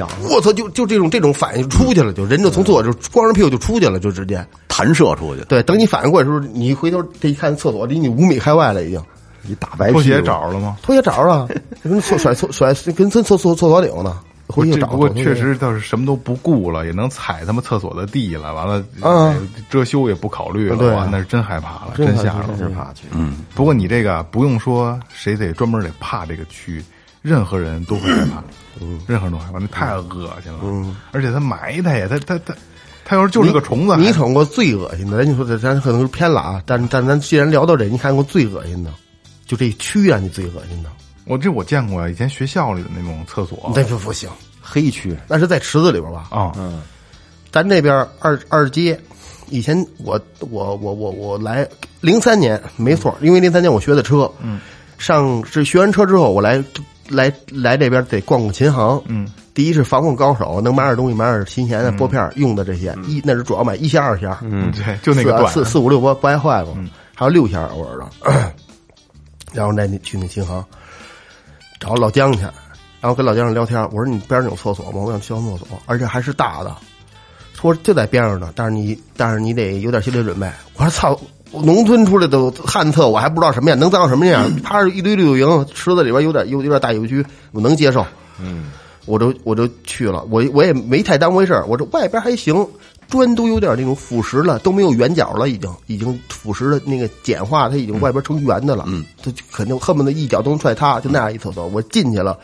[0.00, 0.52] 我操！
[0.52, 4.44] 就就这种这种反应就出去了，就人就从厕所就光着屁股就出去了，就直接。
[4.68, 5.42] 弹射出去。
[5.44, 9.02] 对，等你反应过来的时候，你一回头这一看，厕所离你五米开外了，已经。
[9.44, 10.76] 一大白拖鞋找着了吗？
[10.82, 11.48] 拖鞋找着了，
[11.82, 19.36] 跟厕甩厕甩跟厕厕厕厕所顶呢，回去找过确实倒是什么都不顾了，也能踩他妈厕所的地了，完了，嗯哎
[19.68, 22.58] 遮羞也不考虑了，对哇那是真害怕了，真吓人真。
[22.58, 23.08] 真怕去。
[23.10, 26.80] 嗯，不过你这个不用说，谁得专门得怕这个蛆，
[27.22, 28.42] 任何人都会害怕，
[28.80, 32.54] 嗯，任何人都害怕，那太恶心了，嗯，而且它埋汰呀，它它它，
[33.04, 35.16] 它要是就是个虫子，还你瞅过最恶心的？
[35.18, 38.92] 咱就说这咱可能是偏了啊，但但咱既然聊到这，你看过最恶心的，
[39.46, 40.90] 就这蛆啊，你最恶心的，
[41.24, 43.72] 我这我见过呀，以前学校里的那种厕所。
[43.74, 44.28] 那就不行，
[44.60, 46.26] 黑蛆，那是在池子里边吧？
[46.30, 46.82] 啊，嗯
[47.52, 48.98] 咱这边二二街，
[49.50, 51.68] 以前我我我我我来
[52.00, 54.58] 零三年没错，因为零三年我学的车，嗯，
[54.96, 56.64] 上是学完车之后，我来
[57.12, 66.68] 来来这边得逛逛琴行，嗯，第一是防控高手，能买点东西，买点琴弦的拨片用的这些，一那是主要买一弦二弦，嗯，对，就那个段，四四五六拨不爱坏嘛，
[67.14, 68.52] 还有六弦偶尔的，
[69.52, 70.64] 然后那你去那琴行
[71.78, 72.40] 找老姜去，
[73.00, 75.00] 然后跟老姜聊天，我说你边上有厕所吗？
[75.00, 76.74] 我想去上厕所，而且还是大的，
[77.54, 80.50] 说就在边上呢，但是你但是你得有点心理准备。
[80.76, 81.20] 我说操，
[81.52, 84.50] 农村出来的旱厕我还不知道什么样，能脏成什么样？
[84.62, 88.04] 它是一堆绿油营，池子里边有点有有点大油蛆，我能接受。
[88.40, 88.70] 嗯，
[89.06, 92.66] 我就我就去了，我我也没太当回事儿我这外边还行。
[93.08, 98.84] 砖都有点那种腐蚀了，都没有圆角了，已经已经腐蚀的那个碱化，它已经外边成圆的了。
[98.88, 101.66] 嗯，它就肯定恨不得一脚都能踹塌，就那样一厕所。
[101.66, 102.38] 我进去了，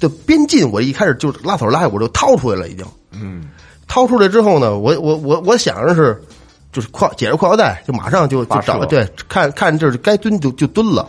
[0.00, 2.86] 就边进我一开始就拉手拉，我就掏出来了，已经。
[3.12, 3.50] 嗯，
[3.86, 6.18] 掏出来之后呢，我我我我想着是，
[6.72, 11.08] 就是挎解着裤腰带，就马上就就找对，看看这是该蹲就就蹲了。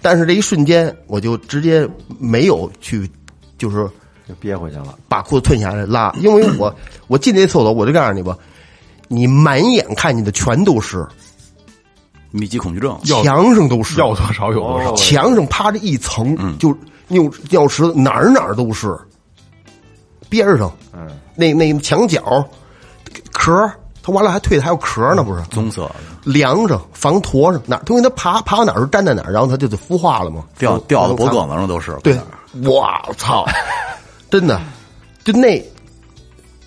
[0.00, 1.88] 但是这一瞬间，我就直接
[2.18, 3.10] 没有去，
[3.56, 3.88] 就是
[4.28, 4.98] 就憋回去了。
[5.08, 6.74] 把裤子褪下来拉，因为我
[7.08, 8.36] 我进那厕所，我就告诉你吧，
[9.08, 11.06] 你满眼看见的全都是，
[12.30, 16.76] 密集恐惧症，墙上都是，要多少有多少，墙上趴着一层，就
[17.08, 18.94] 尿尿池哪儿哪儿都是，
[20.28, 22.46] 边儿上，嗯，那那墙角
[23.32, 23.72] 壳儿，
[24.06, 25.42] 它完了还退的还有壳呢，不是？
[25.44, 25.94] 棕色的，
[26.24, 31.96] 梁上、防驼上哪儿，因为它爬爬到哪儿就粘在哪儿，然后它就得孵化了嘛，掉掉到脖梗子上都是。
[32.02, 32.20] 对，
[32.62, 32.86] 我
[33.16, 33.46] 操，
[34.30, 34.60] 真的，
[35.24, 35.64] 就那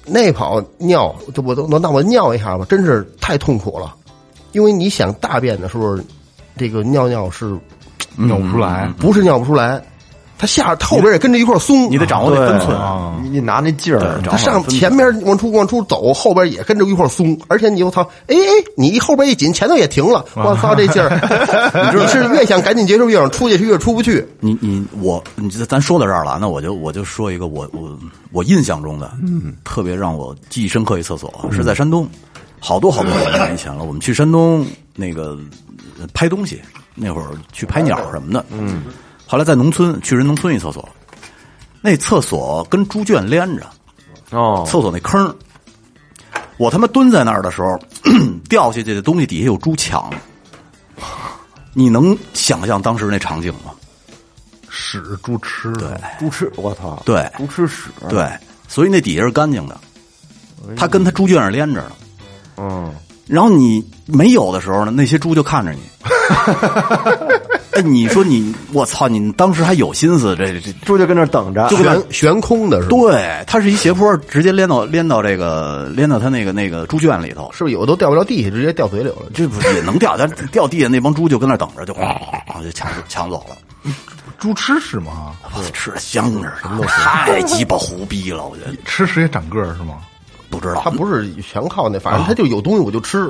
[0.04, 3.94] 那跑尿，就我都那我尿一下吧，真是太痛苦了，
[4.54, 5.96] 因为你想大便的时候，
[6.58, 7.56] 这个尿尿是
[8.16, 9.80] 尿不出来，不是尿不出来，
[10.38, 12.78] 它下后边也跟着一块松，你得掌握那分寸。
[12.78, 21.10] 啊，你你拿那劲儿，它上前边往出往出走，后边也跟着一块松，而且你又操，哎哎，你一后边一紧，前头也停了，我操这劲儿，
[21.96, 24.24] 你是越想赶紧结束越想出去，越出不去。
[24.40, 27.98] 你你我你这咱说到这儿了，那我就我就说一个我我
[28.32, 32.08] 我印象中的，嗯，特别让我记忆深刻一厕所是在山东，
[32.60, 33.84] 好多好多年以前了。
[33.84, 34.66] 我们去山东
[34.96, 35.38] 那个
[36.00, 36.62] 呃拍东西，
[36.94, 38.84] 那会儿去拍鸟什么的，嗯，
[39.28, 40.88] 后来在农村去人农村一厕所，
[41.82, 43.68] 那厕所跟猪圈连着，
[44.32, 45.36] 哦，厕所那坑
[46.58, 47.78] 我他妈蹲在那儿的时候，
[48.50, 50.10] 掉下去的东西底下有猪抢，
[51.74, 53.72] 你能想象当时那场景吗？
[54.70, 55.72] 屎猪吃。
[55.74, 55.88] 对。
[55.90, 57.30] 的，猪吃，我操，对。
[57.38, 58.28] 猪吃屎，，对，
[58.68, 59.78] 所以那底下是干净的，
[60.76, 61.92] 它跟它猪圈是连着的。
[62.58, 62.94] 嗯，
[63.28, 65.82] 然后你没有的时候呢，那些猪就看着你。
[67.78, 70.74] 哎，你说你，我操，你当时还有心思这这？
[70.84, 72.98] 猪就跟那等着，就悬悬空的是吧？
[72.98, 77.52] 对，它是一斜坡，直接连到连到这个连到它那个那个猪圈里头。
[77.54, 79.16] 是不是有的都掉不了地下，直接掉嘴里了？
[79.32, 80.18] 这不也能掉？
[80.18, 83.56] 但掉地下那帮猪就跟那等着，就哗哗哗就抢抢走了。
[84.40, 85.36] 猪吃屎吗？
[85.72, 88.48] 吃的香着呢，太鸡巴胡逼了！
[88.48, 89.98] 我觉得吃屎也长个儿是吗？
[90.50, 93.30] 不知道它不是全靠那，反正它就有东西我就吃，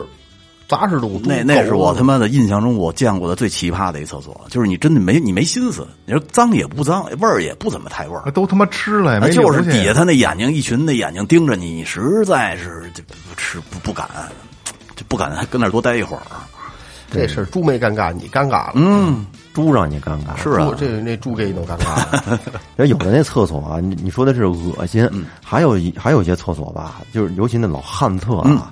[0.67, 1.21] 杂食动物。
[1.23, 14.07] 那那是我他妈妈的印象中我见过的最奇葩的一厕所，就是你真的没你没心思，你说脏也不脏，味儿也不怎么太味儿啊，都他妈吃了，也没就是底下他那眼睛一群那眼睛盯着你，你实在是就不吃不不敢，
[14.95, 16.21] 就不敢还跟那儿多待一会儿。
[17.09, 18.73] 这事儿猪没尴尬，你尴尬了。
[18.75, 20.35] 嗯，猪让你尴尬。
[20.35, 22.39] 是啊，这那猪给你弄尴尬了。
[22.85, 28.69] 有的那厕所啊，你你说的是恶心，嗯还有一还有一些厕所吧，就是尤其那老旱厕嗯啊，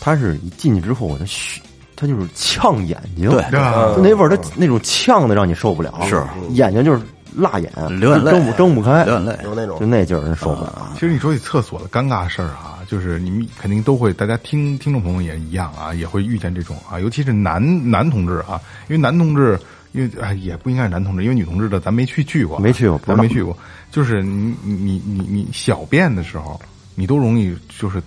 [0.00, 1.60] 它是一进去之后，我的嘘，
[1.94, 6.22] 它就是呛眼睛，对啊就那味儿，它那种呛的让你受不了，是。
[6.50, 7.00] 眼睛就是
[7.34, 8.30] 辣眼，流眼泪。
[8.30, 9.38] 睁不睁不开，流眼泪。
[9.42, 10.90] 就那种就那劲儿人受不了。
[10.94, 19.58] 其实你说起厕所的尴尬事儿啊，就是你们肯定都会，大家听听众朋友也一样啊，也会遇见这种啊，尤其是男男同志啊，因为男同志，
[19.92, 23.56] 因为哎也不应该是男同志，因为女同志的咱没去去过啊，没去过咱没去过，
[23.90, 26.60] 就是你你你你你小便的时候，
[26.94, 28.02] 你都容易就是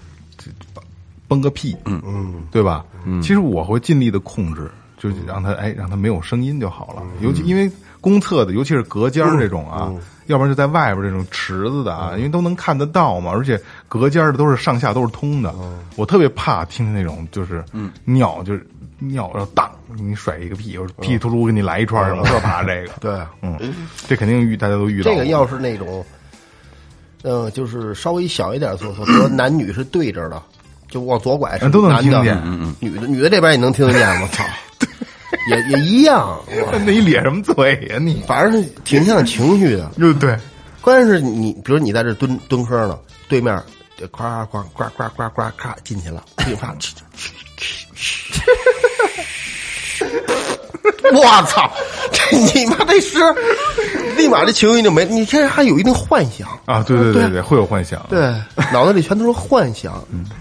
[1.30, 2.02] 崩个屁，嗯。
[2.06, 2.84] 嗯，对吧？
[3.06, 7.02] 嗯，其实我会尽力的控制，就让它哎让它没有声音就好了。
[7.22, 7.72] 尤其因为
[8.02, 9.94] 公厕的，尤其是隔间儿这种啊，
[10.28, 15.54] 要不然就在外边这种池子的啊，因为都能看得到嘛，而且隔间儿的都是上下都是通的。
[15.96, 17.64] 我特别怕听见那种就是
[18.04, 18.66] 尿就是
[19.00, 22.92] 尿要当你甩一个屁，或者屁突出给你来一串儿，我特怕这个。
[23.00, 23.58] 对，嗯，
[24.08, 25.10] 这肯定遇大家都遇到。
[25.10, 26.06] 这个要是那种，
[27.24, 30.42] 嗯，就是稍微小一点的厕所，比如说男女是对着的，
[30.90, 32.04] 就往左拐是嗯都能男的。
[32.12, 34.44] 听见女的女的这边也能听得见， 我操，
[35.50, 36.40] 也也一样，
[36.86, 38.24] 那你咧什么嘴呀你？
[38.28, 39.90] 反正是挺像情绪的。
[40.00, 40.38] 就 对，
[40.82, 43.62] 关键是你，比如你在这蹲蹲坑呢，对面
[43.98, 46.76] 这呱呱呱呱呱呱咔进去了，对方，
[51.14, 51.70] 我操！
[52.12, 53.20] 这 你妈这是，
[54.18, 58.00] 立马这情绪就没，你这还有一定幻想，啊，对对对对，会有幻想。
[58.10, 58.34] 对，
[58.72, 59.94] 脑子里全都是幻想。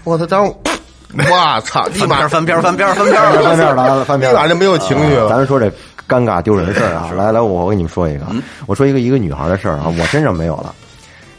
[0.03, 0.25] 我操！
[0.25, 0.61] 当我，
[1.17, 1.83] 我操！
[1.93, 5.29] 立马翻篇翻篇翻篇翻篇了，翻篇立马就没有情绪了。
[5.29, 5.67] 咱们说这
[6.07, 8.25] 尴尬丢人的事儿啊，来来，我我跟你们说一个，
[8.67, 10.73] 我说一个一个女孩的事儿啊，我身上没有了。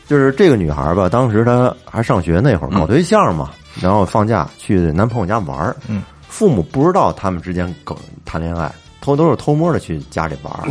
[0.09, 8.68] 就是这个女孩吧，当时她还上学那会儿，搞对象嘛，然后放假去男朋友家玩儿，嗯，父母不知道他们之间搞谈恋爱，
[9.01, 10.68] 偷都是偷摸的去家里玩儿。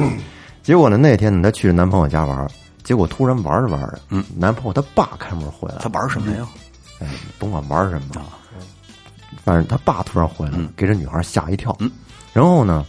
[0.64, 2.48] 结果呢，那天呢，她去男朋友家玩，
[2.84, 6.48] 结果突然玩着玩着，嗯，男朋友他爸开门回来了他，玩什么呀？
[7.00, 7.08] 哎，
[7.38, 8.22] 甭管玩什么，
[9.44, 11.76] 反正他爸突然回来了，给这女孩吓一跳。
[11.80, 11.90] 嗯
[12.32, 12.86] 然后呢，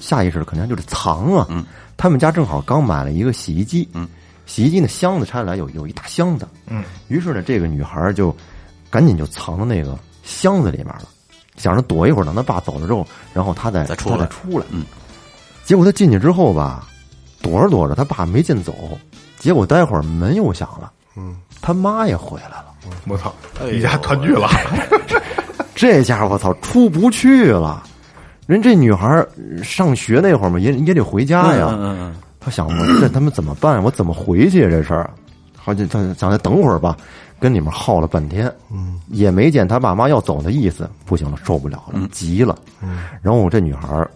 [0.00, 1.46] 下意识的肯定就是藏啊。
[1.50, 1.64] 嗯
[1.96, 3.88] 他们家正好刚买了一个洗衣机。
[3.92, 4.08] 嗯
[4.44, 6.48] 洗衣机的箱子拆下来有有一大箱子。
[6.66, 8.34] 嗯，于是呢，这个女孩就
[8.90, 11.04] 赶紧就藏到那个箱子里面了，
[11.56, 14.64] 想着躲一会儿，等他爸走了之后，然后他再再出来他再出来。
[14.70, 14.84] 嗯，
[15.64, 16.86] 结果他进去之后吧，
[17.40, 18.74] 躲着躲着，他爸没见走，
[19.38, 20.90] 结果待会儿门又响了。
[21.16, 22.66] 嗯，他妈也回来了。
[23.06, 23.32] 我操，
[23.70, 24.48] 一家团聚了。
[25.74, 27.82] 这家伙我操出不去了。
[28.46, 29.24] 人这女孩
[29.62, 31.68] 上学那会儿嘛，也也得回家呀。
[31.70, 33.82] 嗯嗯嗯，他想我这他妈怎么办？
[33.82, 34.68] 我怎么回去呀？
[34.68, 35.10] 这事儿，
[35.56, 36.96] 好就他想再等会儿吧，
[37.42, 44.08] 跟你们耗了半天，嗯，也没见他爸妈要走的意思，不行了，受不了了，急了，嗯，然后这女孩儿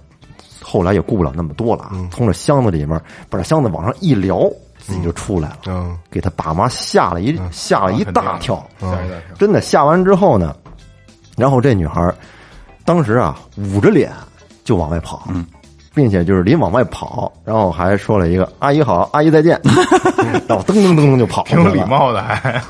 [0.62, 2.90] 后来也顾不了那么多了啊，从这箱子里面
[3.28, 4.48] 把这箱子往上一撩，
[4.78, 9.36] 自己就出来了，嗯，给他爸妈吓了一吓了一大跳，吓一大跳。
[9.36, 10.54] 真的吓完之后呢，
[11.36, 12.14] 然后这女孩儿
[12.84, 14.12] 当时啊捂着脸
[14.62, 15.44] 就往外跑，嗯。
[15.94, 19.58] 并且就是临往外跑，然后还说了一个“阿姨好，阿姨再见
[20.46, 21.64] ”，然后噔噔噔噔就跑出挺。
[21.64, 22.62] 有礼貌的，还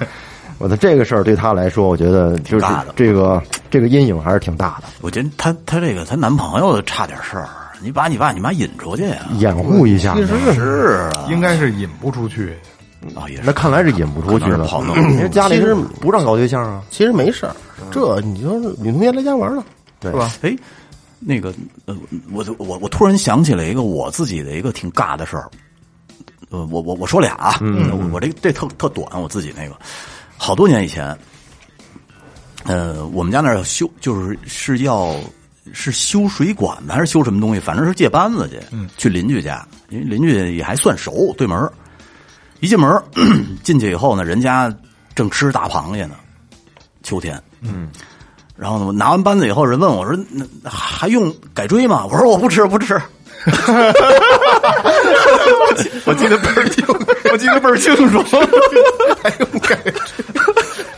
[0.59, 7.49] 我的这个事儿对她来说，我觉得就是大的这个这个阴影还是挺大的，我觉得她她这个她男朋友差点事儿，
[7.83, 9.27] 你把你爸你妈引出去啊？
[9.39, 10.15] 掩护一下。
[10.15, 12.57] 其实是啊，应该是引不出去。
[13.15, 16.83] 啊也是那看来是引不出去了，可能是跑弄因为家里其实人不让搞对象啊。
[16.91, 17.55] 其实没事儿，
[17.93, 19.63] 这你说女同学来家玩了，
[20.01, 20.33] 对是吧？
[20.43, 20.57] 哎，
[21.21, 21.55] 那个
[21.85, 21.95] 呃，
[22.33, 25.49] 我我我突然想起了一个我自己的一个挺尬的事儿。
[26.51, 29.77] 呃，我我我说俩啊，嗯，我我这这特特短，我自己那个
[30.37, 31.17] 好多年以前，
[32.65, 35.17] 呃，我们家那儿要修，就是是要
[35.73, 41.73] 是修水管的还是修什么东西，反正是借班子去，嗯，去邻居家，因为邻居也还算熟，对门儿
[42.61, 43.03] 一进门儿
[43.63, 44.73] 进去以后呢，人家
[45.15, 46.15] 正吃大螃蟹呢，
[47.03, 47.89] 秋天，嗯。
[48.59, 52.99] 然后呢，我拿完班子以后，人问我说：“那那还用改锥吗？”我说：“我不吃，不吃。”
[56.05, 56.85] 我记得倍儿清，
[57.31, 58.23] 我记得倍儿清楚。
[59.23, 59.93] 还用改锥？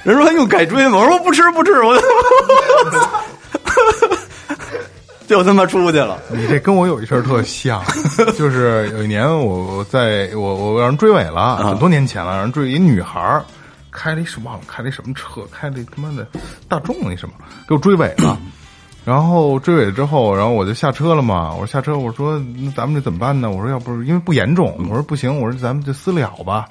[0.05, 0.99] 人说还用改锥吗？
[0.99, 1.73] 我说不吃，不吃。
[1.83, 1.97] 我
[5.27, 6.19] 就他妈出去了。
[6.31, 7.83] 你这跟我有一事儿特像，
[8.39, 13.45] 就是有一年我我在我我让人追尾了，很多年前了，让人追一女孩儿，
[13.91, 16.27] 开了一什忘了开了一什么车，开了一他妈的
[16.67, 17.35] 大众那什么，
[17.69, 18.39] 给我追尾了。
[19.09, 21.51] 然后追尾之后，然后我就下车了嘛。
[21.55, 23.51] 我说下车，我说那咱们这怎么办呢？
[23.51, 26.69] 我说要不是因为不严重，我说不行，我说咱们就私了吧。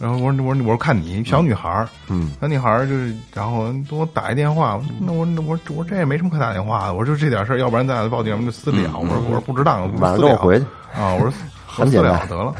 [0.00, 8.98] 然后我说我说我说看你小女孩儿，嗯，小女孩儿就是，然后给我打一电话，那我那我说我说这也没什么可打电话的，我说就这点事儿，要不然咱俩就报警，咱们就私了。
[8.98, 10.64] 我说我说不值当，晚上私了跟我回去
[11.00, 11.32] 啊，我说
[11.78, 12.52] 我私了得了。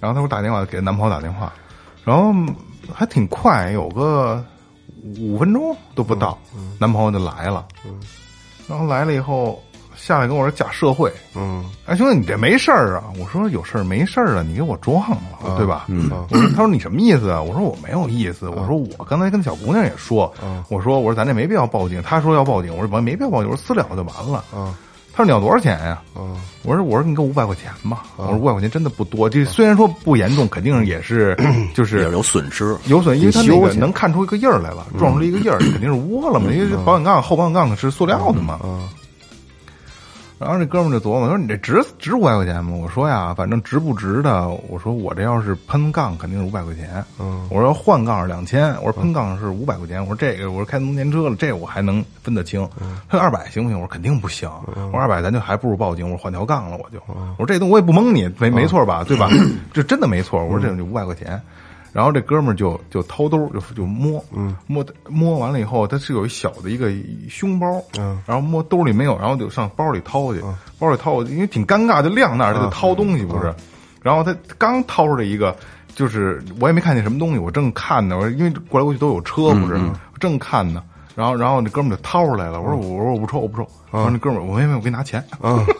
[0.00, 1.50] 然后他给我打电话，给男朋友打电话，
[2.04, 2.30] 然后
[2.92, 4.44] 还挺快，有个
[5.18, 6.36] 五分钟都不到，
[6.78, 7.64] 男朋友就来了。
[8.70, 9.60] 然后来了以后
[9.96, 13.04] 下来跟我说假社会，嗯，哎兄弟你这没事儿啊？
[13.18, 15.86] 我说有事儿没事儿啊，你给我装了，对吧？
[15.88, 17.42] 嗯，我说他说你什么意思啊？
[17.42, 20.32] 我说我没有意思，我说我刚才跟小姑娘也说，
[20.68, 24.44] 我说我说咱这没必要报警，他说要报警，我说完没必要报警，我说私了就完了。
[24.54, 24.72] 嗯，
[25.20, 26.00] 他说你要多少钱呀？
[26.16, 31.36] 嗯，我说我说你给我五百块钱吧，我说五百块钱真的不多，这虽然说不严重，肯定也是
[31.74, 38.58] 就是有损失，有损，因为它那修去个能看出一个印儿来了，撞出了一个印儿，肯定是窝了嘛，因为这保险杠后保险杠是塑料的嘛。
[40.40, 52.66] 然后这哥们儿就琢磨说：“你这值值五百块钱吗？”我说：“呀，反正值不值的，我说我这要是喷杠肯定是五百块钱，嗯，我说要换杠是两千，我说喷杠是五百块钱，我说这个我说开农田车了，这我还能分得清，
[53.06, 53.78] 他说二百行不行？
[53.78, 59.04] 我说肯定不行，我说二百咱就还不如报警，我说换条杠了，我就，我说这东西我也不蒙你，没没错吧？
[59.06, 59.28] 对吧？
[59.74, 61.38] 这真的没错，我说这就五百块钱。”
[61.92, 66.90] 然后这哥们儿就就掏兜就就摸，嗯，摸摸完了以后，他是有一小的一个
[67.28, 70.40] 胸包，嗯，然后摸兜里没有，然后就上包里掏去，
[70.78, 73.52] 包里掏，因为挺尴尬，就晾那儿，他就掏东西不是，
[74.02, 75.56] 然后他刚掏出来一个，
[75.94, 79.80] 就是我也没看见什么东西，我正看呢，我说因为过来过去都有车不是，
[80.20, 80.82] 正看呢，
[81.20, 85.62] 然后然后那哥们儿就掏出来了，我说我说我不抽我不抽，然后那哥们儿我没没我给你拿钱，嗯。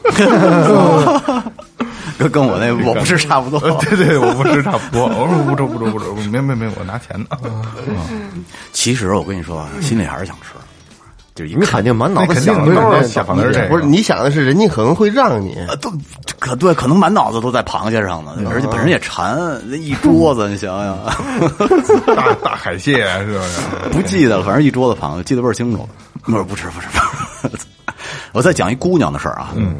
[2.19, 5.07] 跟跟我那我不是差不多， 对对，我不是差不多。
[5.07, 7.27] 我说不抽不抽不抽，没没没，我拿钱呢。
[8.75, 10.49] 其实我跟你说，心里还是想吃，
[11.35, 15.91] 就一你肯定满脑子肯定想的都是想的是这个，不是你想的是人家可能会让你，都
[16.41, 19.37] 可对，可能满脑子都在螃蟹上呢，而且本身也馋，
[19.69, 20.99] 那一桌子，你想想，
[22.17, 23.61] 大大海蟹是不是？
[23.93, 25.89] 不记得了，反正一桌子螃蟹，记得倍儿清楚。
[26.23, 26.89] 不是不吃不吃
[27.43, 27.67] 不吃。
[28.33, 29.77] 我再讲一姑娘的事儿啊，嗯，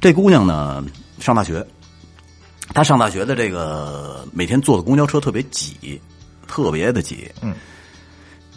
[0.00, 0.84] 这姑娘呢
[1.18, 1.64] 上大学。
[2.72, 6.00] 她上大学的这个每天坐的公交车特别挤，
[6.46, 7.28] 特别的挤。
[7.42, 7.54] 嗯，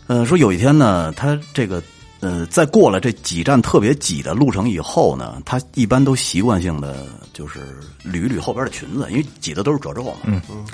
[0.05, 1.81] 呃，说有一天呢，她这个
[2.23, 7.59] 呃，在过了这几站特别挤的路程以后呢，他一般都习惯性的就是
[8.05, 10.13] 捋捋后边的裙子，因为挤的都是褶皱嘛。
[10.23, 10.65] 嗯嗯，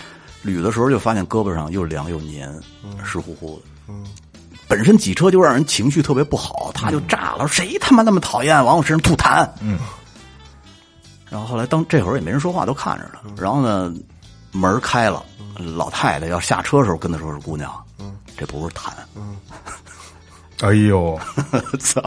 [0.46, 2.54] 捋的时候就发现胳膊上又凉又黏，
[3.04, 3.64] 湿乎乎的。
[3.88, 4.06] 嗯，
[4.68, 9.50] 本身挤车就让人情绪特别不好，他就炸了，谁他妈那么讨厌往我身上吐痰？
[9.60, 9.80] 嗯。
[11.32, 13.34] 然后后来，当这会儿也没人说话，都看着呢。
[13.38, 13.92] 然后呢，
[14.52, 15.26] 门开了，
[15.58, 17.72] 老太太要下车的时候跟他说：“是姑娘，
[18.38, 18.92] 这不是痰。”
[20.62, 21.20] 哎呦，
[21.80, 22.02] 操！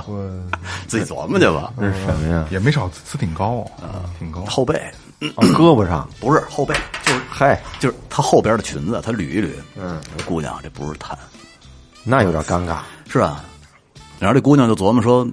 [0.87, 1.73] 自己琢磨去吧。
[1.79, 2.47] 这是什么呀？
[2.51, 4.45] 也没少呲挺高啊，挺高。
[4.45, 4.75] 后背，
[5.21, 6.75] 胳膊上不是后背，
[7.05, 9.51] 就是嗨，就是她后边的裙子，她捋一捋。
[9.77, 11.13] 嗯，姑娘，这不是痰，
[12.05, 12.79] 那有点尴尬，
[13.09, 13.45] 是啊。
[14.19, 15.27] 然后这姑娘就琢磨说。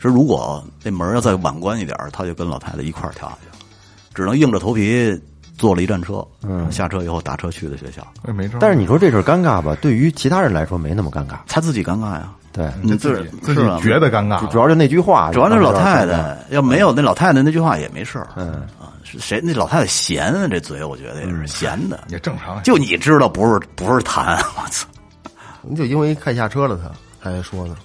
[0.00, 3.66] 说如果那门要再晚关一点，她就跟老太太一块儿跳下去了，
[4.14, 5.20] 只能硬着头皮
[5.56, 6.24] 坐了一站车。
[6.44, 8.06] 嗯，下车以后打车去的学校。
[8.22, 8.58] 哎，没错。
[8.60, 9.76] 但是你说这事尴尬吧？
[9.82, 12.32] 对于其他人来说没那么尴尬，他自己尴尬呀。
[12.58, 14.44] 对，你自己自己觉得尴尬。
[14.48, 18.26] 主要是那句话，主要那老太太要没有那老太太那句话也没事儿。
[18.34, 20.48] 嗯啊，谁那老太太闲啊？
[20.50, 22.60] 这嘴我觉得也是闲的，也正常。
[22.64, 24.88] 就你知道不是不是痰，我操！
[25.62, 26.90] 你就因为看下车了，他
[27.22, 27.76] 他还说呢。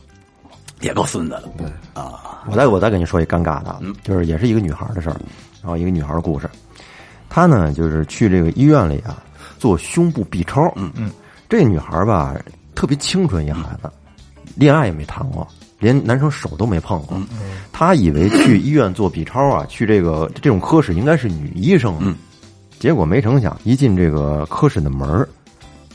[0.82, 2.42] 也够孙子的，对啊！
[2.46, 5.16] 我再我再跟你说一尴尬的，就是也是一个女孩的事儿，
[5.62, 6.50] 然后一个女孩的故事。
[7.30, 9.24] 她呢，就是去这个医院里啊
[9.58, 10.70] 做胸部 B 超。
[10.76, 11.10] 嗯嗯，
[11.48, 12.36] 这女孩吧
[12.76, 13.90] 特别清纯，一孩子，
[14.56, 15.48] 恋爱也没谈过，
[15.80, 17.18] 连男生手都没碰过。
[17.72, 21.96] 他以为去医院做 B 超啊，去这个这种科室应该是女医生。
[22.00, 22.16] 嗯，
[22.80, 25.28] 结果没成想，一进这个科室的门儿。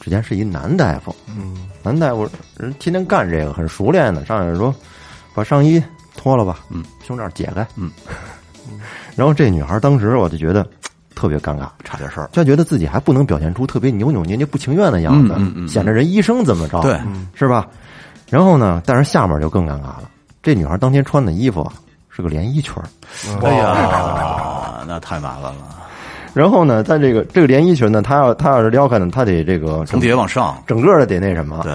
[0.01, 4.25] 之前是一男大夫，嗯，男大夫人天天干这个，很熟练的。
[4.25, 4.75] 上来说，
[5.35, 5.83] 把上衣
[6.17, 7.91] 脱了吧，嗯，胸罩解开，嗯，
[9.17, 10.67] 然后这女孩当时我就觉得
[11.15, 16.99] 特别尴尬，差点事儿，就觉得自己还不能表现出特别扭扭捏捏、不情愿的样子，显得人医生怎么着，对，
[17.35, 17.69] 是吧？
[18.31, 20.11] 然后呢，但是下面就更尴尬了。
[20.43, 21.72] 这女孩当天穿的衣服啊，
[22.09, 22.74] 是个连衣裙
[23.43, 25.76] 哎呀，那太麻烦了。
[26.35, 31.61] 然后呢，在这个这个连衣裙呢，她要她要是撩开呢，她得这个从底下往上，整个的得那什么。
[31.64, 31.72] 对。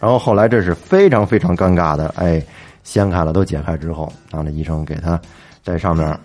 [0.00, 2.42] 然后后来这是非常非常尴尬的，哎，
[2.82, 5.18] 掀开了都解开之后，然后那医生给她
[5.62, 6.18] 在上面，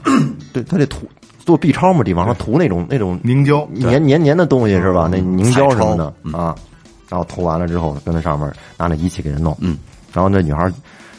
[0.52, 1.08] 对 她得涂
[1.40, 5.08] 做 B 超嘛，地方上涂那种那种凝胶黏黏黏的东西是吧？
[5.10, 6.54] 那凝胶什么的啊。
[7.10, 9.58] 然后涂完了之后，跟那上面拿那仪器给人弄。
[9.60, 9.78] 嗯。
[10.14, 10.72] 然后那女孩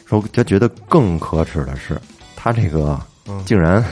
[0.06, 2.00] 说，她觉得更可耻的是，
[2.36, 2.98] 她这个
[3.44, 3.84] 竟然。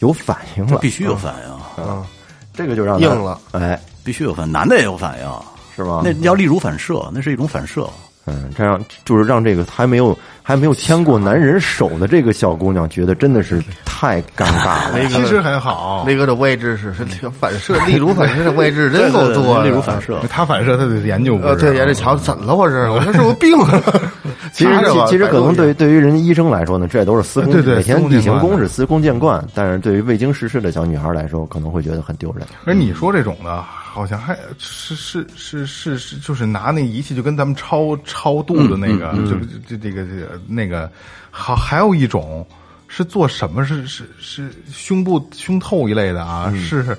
[0.00, 2.06] 有反应了，必须有反应啊！
[2.54, 5.28] 这个就让硬了，哎，必须有反，男的也有反应，
[5.74, 6.02] 是吧？
[6.04, 7.90] 那叫例如反射，那是一种反射。
[8.24, 10.16] 嗯，这样就是让这个还没有
[10.48, 14.98] 还没有牵过男人手的这个小姑娘觉得真的是太尴尬了。
[15.12, 17.04] 其实很好，那个的位置是是
[17.38, 19.62] 反射，例如反射 的位置真够多。
[19.62, 22.56] 例如反射，他反射他得研究，对，研究瞧怎么了？
[22.56, 23.82] 我这我这是不是病了？
[24.54, 24.70] 其实
[25.06, 29.46] 其实可能对对于人家医生来说呢，这都是司空每天例行公事，司空见惯。
[29.54, 32.46] 但是对于未经世事的小女孩来说，可能会觉得很丢人。
[32.64, 33.62] 而你说这种的。
[33.98, 39.34] 好像还是是是是是，就是拿那仪器就跟咱们超超度的那个，就
[39.68, 40.88] 就这个这个那个，
[41.32, 42.46] 好还有一种
[42.86, 43.66] 是做什么？
[43.66, 46.54] 是是是胸部胸透一类的啊？
[46.54, 46.96] 是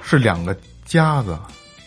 [0.00, 1.36] 是两个夹子，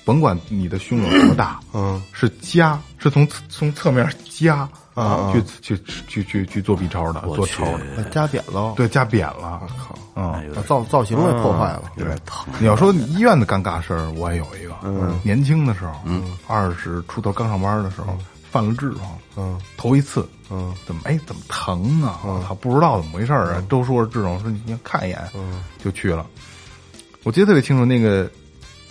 [0.03, 5.43] 甭管你的胸有多大，嗯，是夹，是从从侧面夹，啊去
[5.75, 9.61] 去去去去做 B 超的，做超的，加扁了，对，加扁了，
[10.15, 10.51] 嗯。
[10.53, 11.83] 把造造型给破坏了。
[11.95, 12.53] 有点疼。
[12.59, 14.75] 你要说医院的尴尬事儿，我也有一个。
[14.83, 18.17] 嗯，年轻的时候，嗯，二十出头刚上班的时候，
[18.49, 19.17] 犯了痔疮。
[19.37, 20.27] 嗯，头一次。
[20.49, 22.19] 嗯，怎么哎怎么疼啊？
[22.25, 23.63] 我操，不知道怎么回事啊？
[23.69, 26.25] 都说是痔疮，说你看一眼，嗯，就去了。
[27.23, 28.29] 我记得特别清楚，那个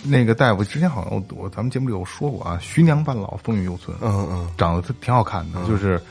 [0.03, 3.95] 那个大夫之前好像我我咱们节目里有说过啊，徐娘半老，风雨犹存。
[4.01, 6.01] 嗯嗯，长得挺好看的，就是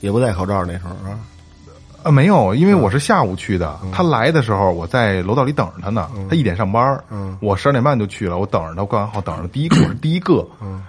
[0.00, 1.18] 也不戴口罩那时候啊。
[2.02, 3.76] 啊，没有，因为我是下午去的。
[3.92, 6.08] 他来的时候，我在楼道里等着他呢。
[6.30, 7.02] 他一点上班，
[7.40, 8.38] 我十二点半就去了。
[8.38, 9.48] 我等着他，挂完号等着。
[9.48, 10.46] 第一个我是第一个，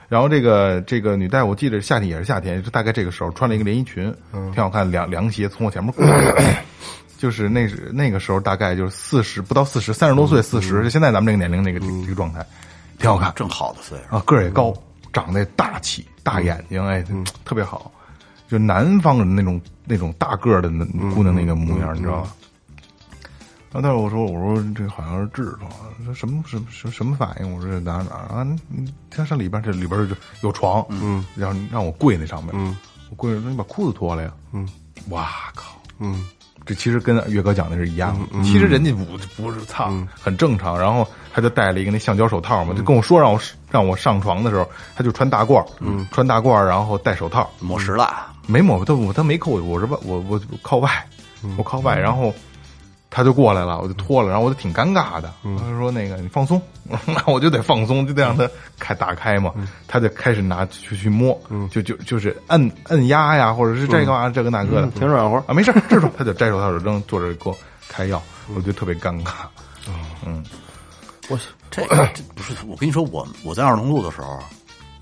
[0.07, 4.13] 然后这个这个女大夫，我记得夏天也是夏天，就大概这个时候穿了一个连衣裙，
[4.53, 6.63] 挺好看，凉凉鞋从我前面过来。
[7.17, 12.45] 就是那是那个时候，大概就是四十不到四十，三十多岁，四十，就现在咱们这个年龄那个这个状态，
[12.99, 13.33] 挺好看。
[13.35, 14.73] 正好的岁数，啊，个儿也高，
[15.11, 17.03] 长得大气，大眼睛，哎，
[17.43, 17.91] 特别好，
[18.47, 22.33] 就南方人那种那种大个儿的那姑娘那个模样，你知道吧？
[23.69, 25.69] 然后但是我说我说这好像是痔疮，
[26.05, 27.53] 说什么什么什么什么反应？
[27.53, 28.47] 我说这哪哪啊？
[28.69, 32.75] 你他上里边这里边就有床，嗯，然后让我跪那上面，嗯，
[33.09, 34.67] 我跪着说你把裤子脱了呀，嗯，
[35.09, 36.25] 哇靠，嗯，
[36.67, 39.05] 这其实跟岳哥讲的是一样的，其实人家不
[39.41, 39.91] 不是操，
[40.21, 40.77] 很正常。
[40.77, 43.39] 然后他就戴了一个那橡胶手套嘛，就跟我说让我
[43.71, 50.89] 让我上床的时候，他就穿大褂，嗯，穿大褂，然后戴手套，抹实了，没抹他我他没扣我，我是外我我我靠外，
[51.57, 52.33] 我靠外，然后
[53.09, 55.33] 他就过来了，我就脱了，然后我就挺尴尬的。
[55.57, 58.49] 他说那个你放松， 那我就得放松，就得让他
[58.79, 59.53] 开打开嘛。
[59.87, 61.39] 他就开始拿去去摸，
[61.71, 65.37] 就就就是摁摁压呀，或者是这个啊这个那个的，挺软和。
[65.47, 68.21] 啊，没事儿，痔疮，他就摘手套就扔，坐着给我开药，
[68.55, 69.31] 我觉得特别尴尬。
[70.25, 70.43] 嗯。
[71.29, 71.37] 我
[71.69, 74.39] 这个这不是我跟你说，我我在二龙路的时候，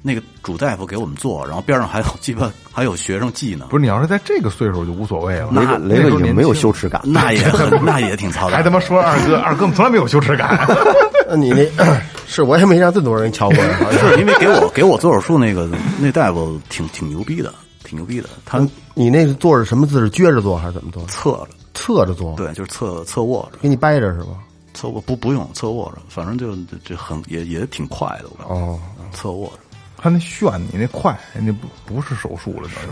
[0.07, 8.57] 那个主大夫给我们做，然后边上还有鸡巴还有学生记呢，不是你要是在这个岁数就无所谓了，雷哥雷哥已经没有羞耻感，那也很那也挺操 蛋。
[8.57, 10.55] 还他妈说二哥，二哥从来没有羞耻感。
[11.27, 11.65] 那你那
[12.27, 13.57] 是我也没让这么多人瞧过，
[13.97, 15.67] 是因为给我给我做手术那个
[15.99, 17.51] 那大夫挺挺牛逼的，
[17.83, 18.59] 挺牛逼的，他
[18.93, 20.11] 你那个坐着什么姿势？
[20.11, 21.03] 撅着坐还是怎么坐？
[21.07, 24.37] 侧着，侧着坐，对，就是侧侧卧着，给你掰着是吧？
[24.75, 28.79] 侧卧不不用侧卧着，反正就这很也也挺快的，我感觉哦，
[29.11, 29.59] 侧卧着。
[30.05, 32.87] 他那炫你那快，人家不不是手术了，这是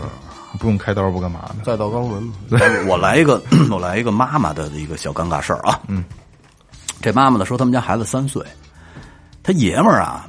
[0.58, 1.62] 不用开刀不干嘛的。
[1.64, 2.34] 再到肛门嘛，
[2.90, 3.40] 我来一个，
[3.70, 5.80] 我来一个妈妈的一个小尴尬事儿啊。
[5.86, 6.02] 嗯，
[7.00, 8.44] 这妈妈呢说他们家孩子三岁，
[9.44, 10.28] 他爷们儿啊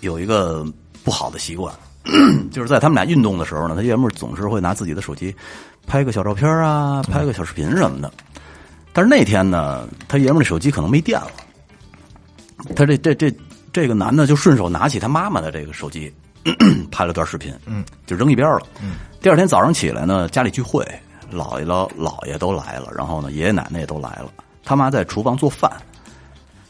[0.00, 0.66] 有一个
[1.04, 1.72] 不好的习惯，
[2.50, 5.32] 就是在他们俩运动的时候呢，他爷们儿总是会拿自己的手机
[5.86, 8.12] 拍个小照片啊，拍个小视频什么的。
[8.92, 11.30] 但是那天呢，他爷们儿的手机可能没电了，
[12.74, 13.32] 他这这这
[13.80, 16.12] 这个男的就顺手拿起他妈妈的这个手机，
[16.90, 18.62] 拍了段视频，嗯，就扔一边了。
[18.82, 20.84] 嗯，第二天早上起来呢，家里聚会，
[21.32, 24.32] 姥爷姥姥爷都来了，然后呢，爷爷奶奶也都来了，
[24.64, 25.70] 他妈在厨房做饭。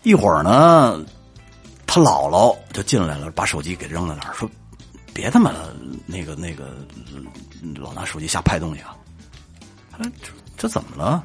[0.02, 1.02] 一会儿呢，
[1.86, 4.46] 他姥姥就进来了，把手机给扔在那儿，说
[5.14, 5.50] ：“别他妈
[6.04, 6.76] 那个那个
[7.62, 8.94] 嗯老拿手机瞎拍东西啊！”
[9.90, 11.24] 他说：“这这怎么了？”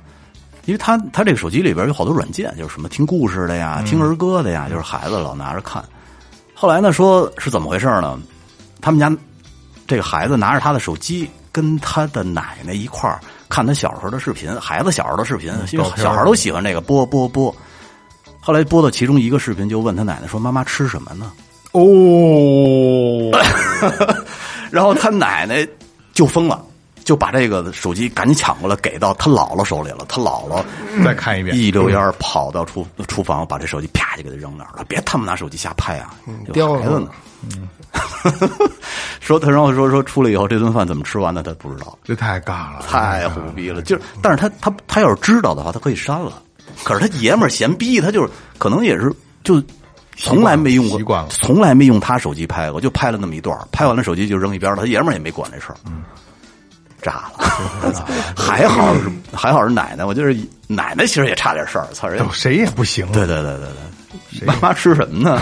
[0.65, 5.83] 因为他他这个手机里边有好多软件，就是什么听故事的呀、听儿歌的呀，就是孩子老拿着看。
[6.53, 8.19] 后来呢，说是怎么回事呢？
[8.81, 9.11] 他们家
[9.87, 17.53] 这个孩子拿着他的手机，跟他的奶奶一块儿看他小时候的视频，孩子小时候的视频，因为小孩都喜欢这个，播播播。
[18.39, 21.31] 后来播到其中一个视频，就问他奶奶说：“妈妈吃什么呢？”
[21.73, 23.31] 哦，
[24.69, 25.67] 然后他奶奶
[26.13, 26.63] 就疯了，
[27.03, 30.05] 就把这个手机赶紧抢过来给到他姥姥手里了。
[30.07, 30.63] 他姥姥
[31.03, 34.83] 再看一遍，一溜烟儿跑到厨厨房，把这手机啪就给他扔那儿了。
[34.87, 36.15] 别他妈拿手机瞎拍啊！
[39.19, 43.81] 说他然后说说出来以后这顿饭怎么吃完的他不知道，这太尬了，太虎逼了。
[43.81, 46.41] 就是，但是他他他要是知道的话，他可以删了。
[46.83, 49.61] 可是他爷们儿闲逼，他就是可能也是就
[50.15, 54.81] 从来没用过，习惯了从来没用他手机拍过，就拍了那么一段儿，拍完了手机就扔一边了。
[54.81, 55.75] 他爷们儿也没管这事儿，
[57.03, 57.93] 炸了。
[58.35, 59.01] 还好是
[59.31, 60.35] 还好是奶奶，我就是
[60.67, 63.05] 奶奶其实也差点事儿，操人家谁也不行。
[63.11, 63.67] 对对对对
[64.39, 65.39] 对，妈妈吃什么呢？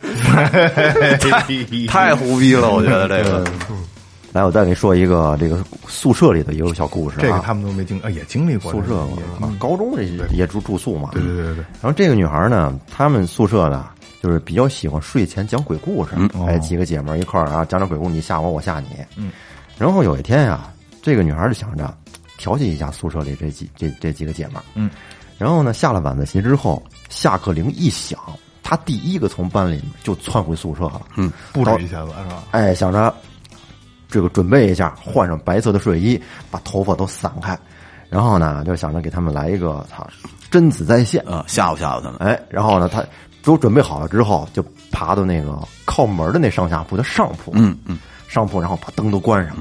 [1.88, 3.44] 太胡逼了，我觉得这个。
[4.32, 5.58] 来，我再给你说一个这个
[5.88, 7.20] 宿舍里的一个小故事啊。
[7.20, 9.04] 这个他们都没经啊，也经历过宿舍
[9.58, 11.10] 高中这也住住宿嘛。
[11.12, 13.86] 对对对对对，然后这个女孩呢，她们宿舍呢，
[14.22, 16.12] 就是比较喜欢睡前讲鬼故事，
[16.46, 18.86] 哎，几个姐们儿一块儿啊，讲讲鬼故事，你吓我，我吓你。
[19.16, 19.32] 嗯。
[19.80, 20.70] 然后有一天呀，
[21.00, 21.96] 这个女孩就想着
[22.36, 24.62] 调戏一下宿舍里这几这这几个姐们儿。
[24.74, 24.90] 嗯。
[25.38, 28.18] 然后呢，下了晚自习之后，下课铃一响，
[28.62, 31.00] 她第一个从班里就窜回宿舍了。
[31.16, 31.32] 嗯。
[31.50, 32.44] 布置一下子是吧？
[32.50, 33.14] 哎，想着
[34.06, 37.58] 这个准备一下，换上白色的睡衣，把头发都散开，
[38.10, 40.06] 然后呢，就想着给他们来一个操
[40.50, 42.16] 贞子在线，啊，吓唬吓唬他们。
[42.18, 43.02] 哎，然后呢，他
[43.42, 47.98] 都准备好了之后，就爬到那个靠门的那上下铺的上铺，嗯嗯，
[48.28, 49.56] 上铺，然后把灯都关上，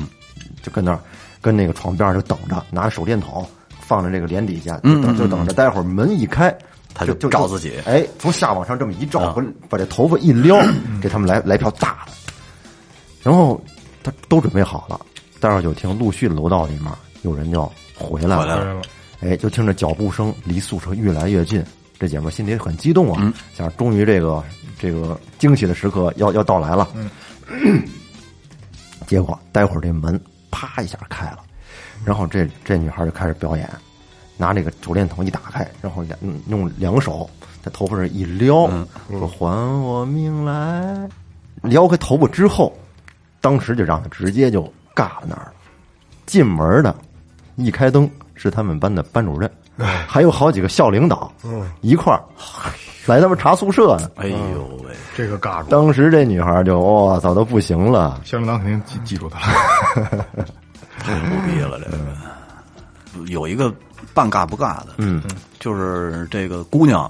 [0.61, 0.99] 就跟那儿
[1.41, 3.47] 跟那个床边儿就等着，拿着手电筒
[3.79, 6.53] 放在这个帘底下，就等就等着，待会儿门一开。
[6.91, 10.59] 他就就照自己哎，从下往上这么一照，把把这头发一撩，
[10.99, 12.11] 给他们来来票大的。
[13.21, 13.61] 然后
[14.03, 14.99] 他都准备好了，
[15.39, 16.91] 待会儿就听陆续楼道里面
[17.21, 18.81] 有人就回来了，回来了
[19.21, 21.63] 哎，就听着脚步声离宿舍越来越近，
[21.99, 24.43] 这姐们儿心里很激动啊，想终于这个
[24.79, 26.87] 这个惊喜的时刻要要到来了。
[29.05, 30.19] 结果待会儿这门
[30.51, 31.39] 啪一下开了，
[32.05, 33.67] 然后这这女孩就开始表演，
[34.37, 37.29] 拿这个手电筒一打开，然后两嗯用两手
[37.63, 38.69] 在头发上一撩，
[39.09, 41.09] 说还我命来，
[41.63, 42.71] 撩开头发之后，
[43.41, 44.63] 当时就让他直接就
[44.95, 45.53] 尬在那儿了。
[46.25, 46.95] 进门的，
[47.55, 49.51] 一开灯是他们班的班主任，
[50.07, 51.69] 还有好几个校领导，嗯。
[51.81, 52.21] 一块儿
[53.05, 54.11] 来他们查宿舍呢。
[54.15, 60.25] 哎呦喂，这个尬住，当时这女孩就哇操都不行了，校领导肯定记记住他了。
[60.99, 61.79] 太牛逼了！
[61.79, 63.73] 这个有一个
[64.13, 65.23] 半尬不尬的，嗯，
[65.59, 67.09] 就是这个姑娘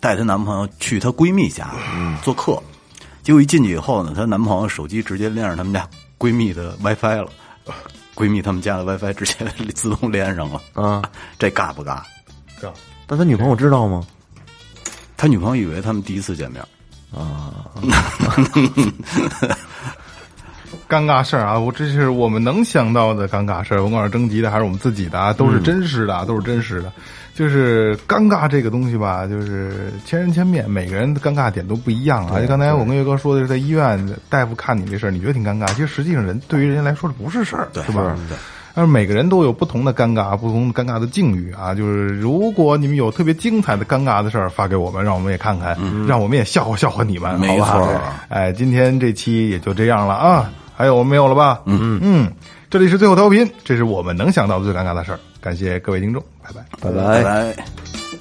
[0.00, 1.70] 带她男朋友去她闺蜜家
[2.22, 2.62] 做客，
[3.22, 7.28] 结果一进去以后呢，她男朋友手机直接连上他们家闺蜜的 WiFi 了，
[8.16, 9.34] 闺蜜他们家的 WiFi 直接
[9.74, 11.02] 自动连上了啊，
[11.38, 12.00] 这尬不尬？
[12.60, 12.70] 尬
[13.06, 14.02] 但他女朋友知道吗？
[15.16, 16.60] 他女朋友以为他们第一次见面
[17.14, 17.52] 啊，
[20.88, 26.92] 尴尬事儿啊，我这是我们能想到的尴尬事儿，甭管是征集的还是我们自己的啊，都是真实的啊，都是真实的。
[27.36, 32.40] 就是尴尬这个东西吧，就是千人千面，每个人的尴尬点都不一样啊。
[32.40, 38.16] 就刚才我跟岳哥说的是，在医院大夫看你这事儿，你觉得挺尴尬，其实实际上人对于人家来说这不是事儿，是吧？
[38.74, 41.74] 但是每个人都有不同的尴尬，不同的尴尬的境遇啊。
[41.74, 45.76] 就是如果你们有特别精彩的尴尬的事儿，发给我们，让我们也看看，
[46.06, 50.50] 让我们也笑话笑话你们，没好吧错哎，今天这期也就这样了啊。
[50.74, 51.60] 还有没有了吧？
[51.64, 52.32] 嗯嗯，
[52.68, 55.18] 这里是最后调频，这是我们能想到的最尴尬的事儿。
[55.46, 56.66] 感谢各位听众拜拜。
[56.80, 57.22] 拜拜。
[57.22, 58.15] 拜拜。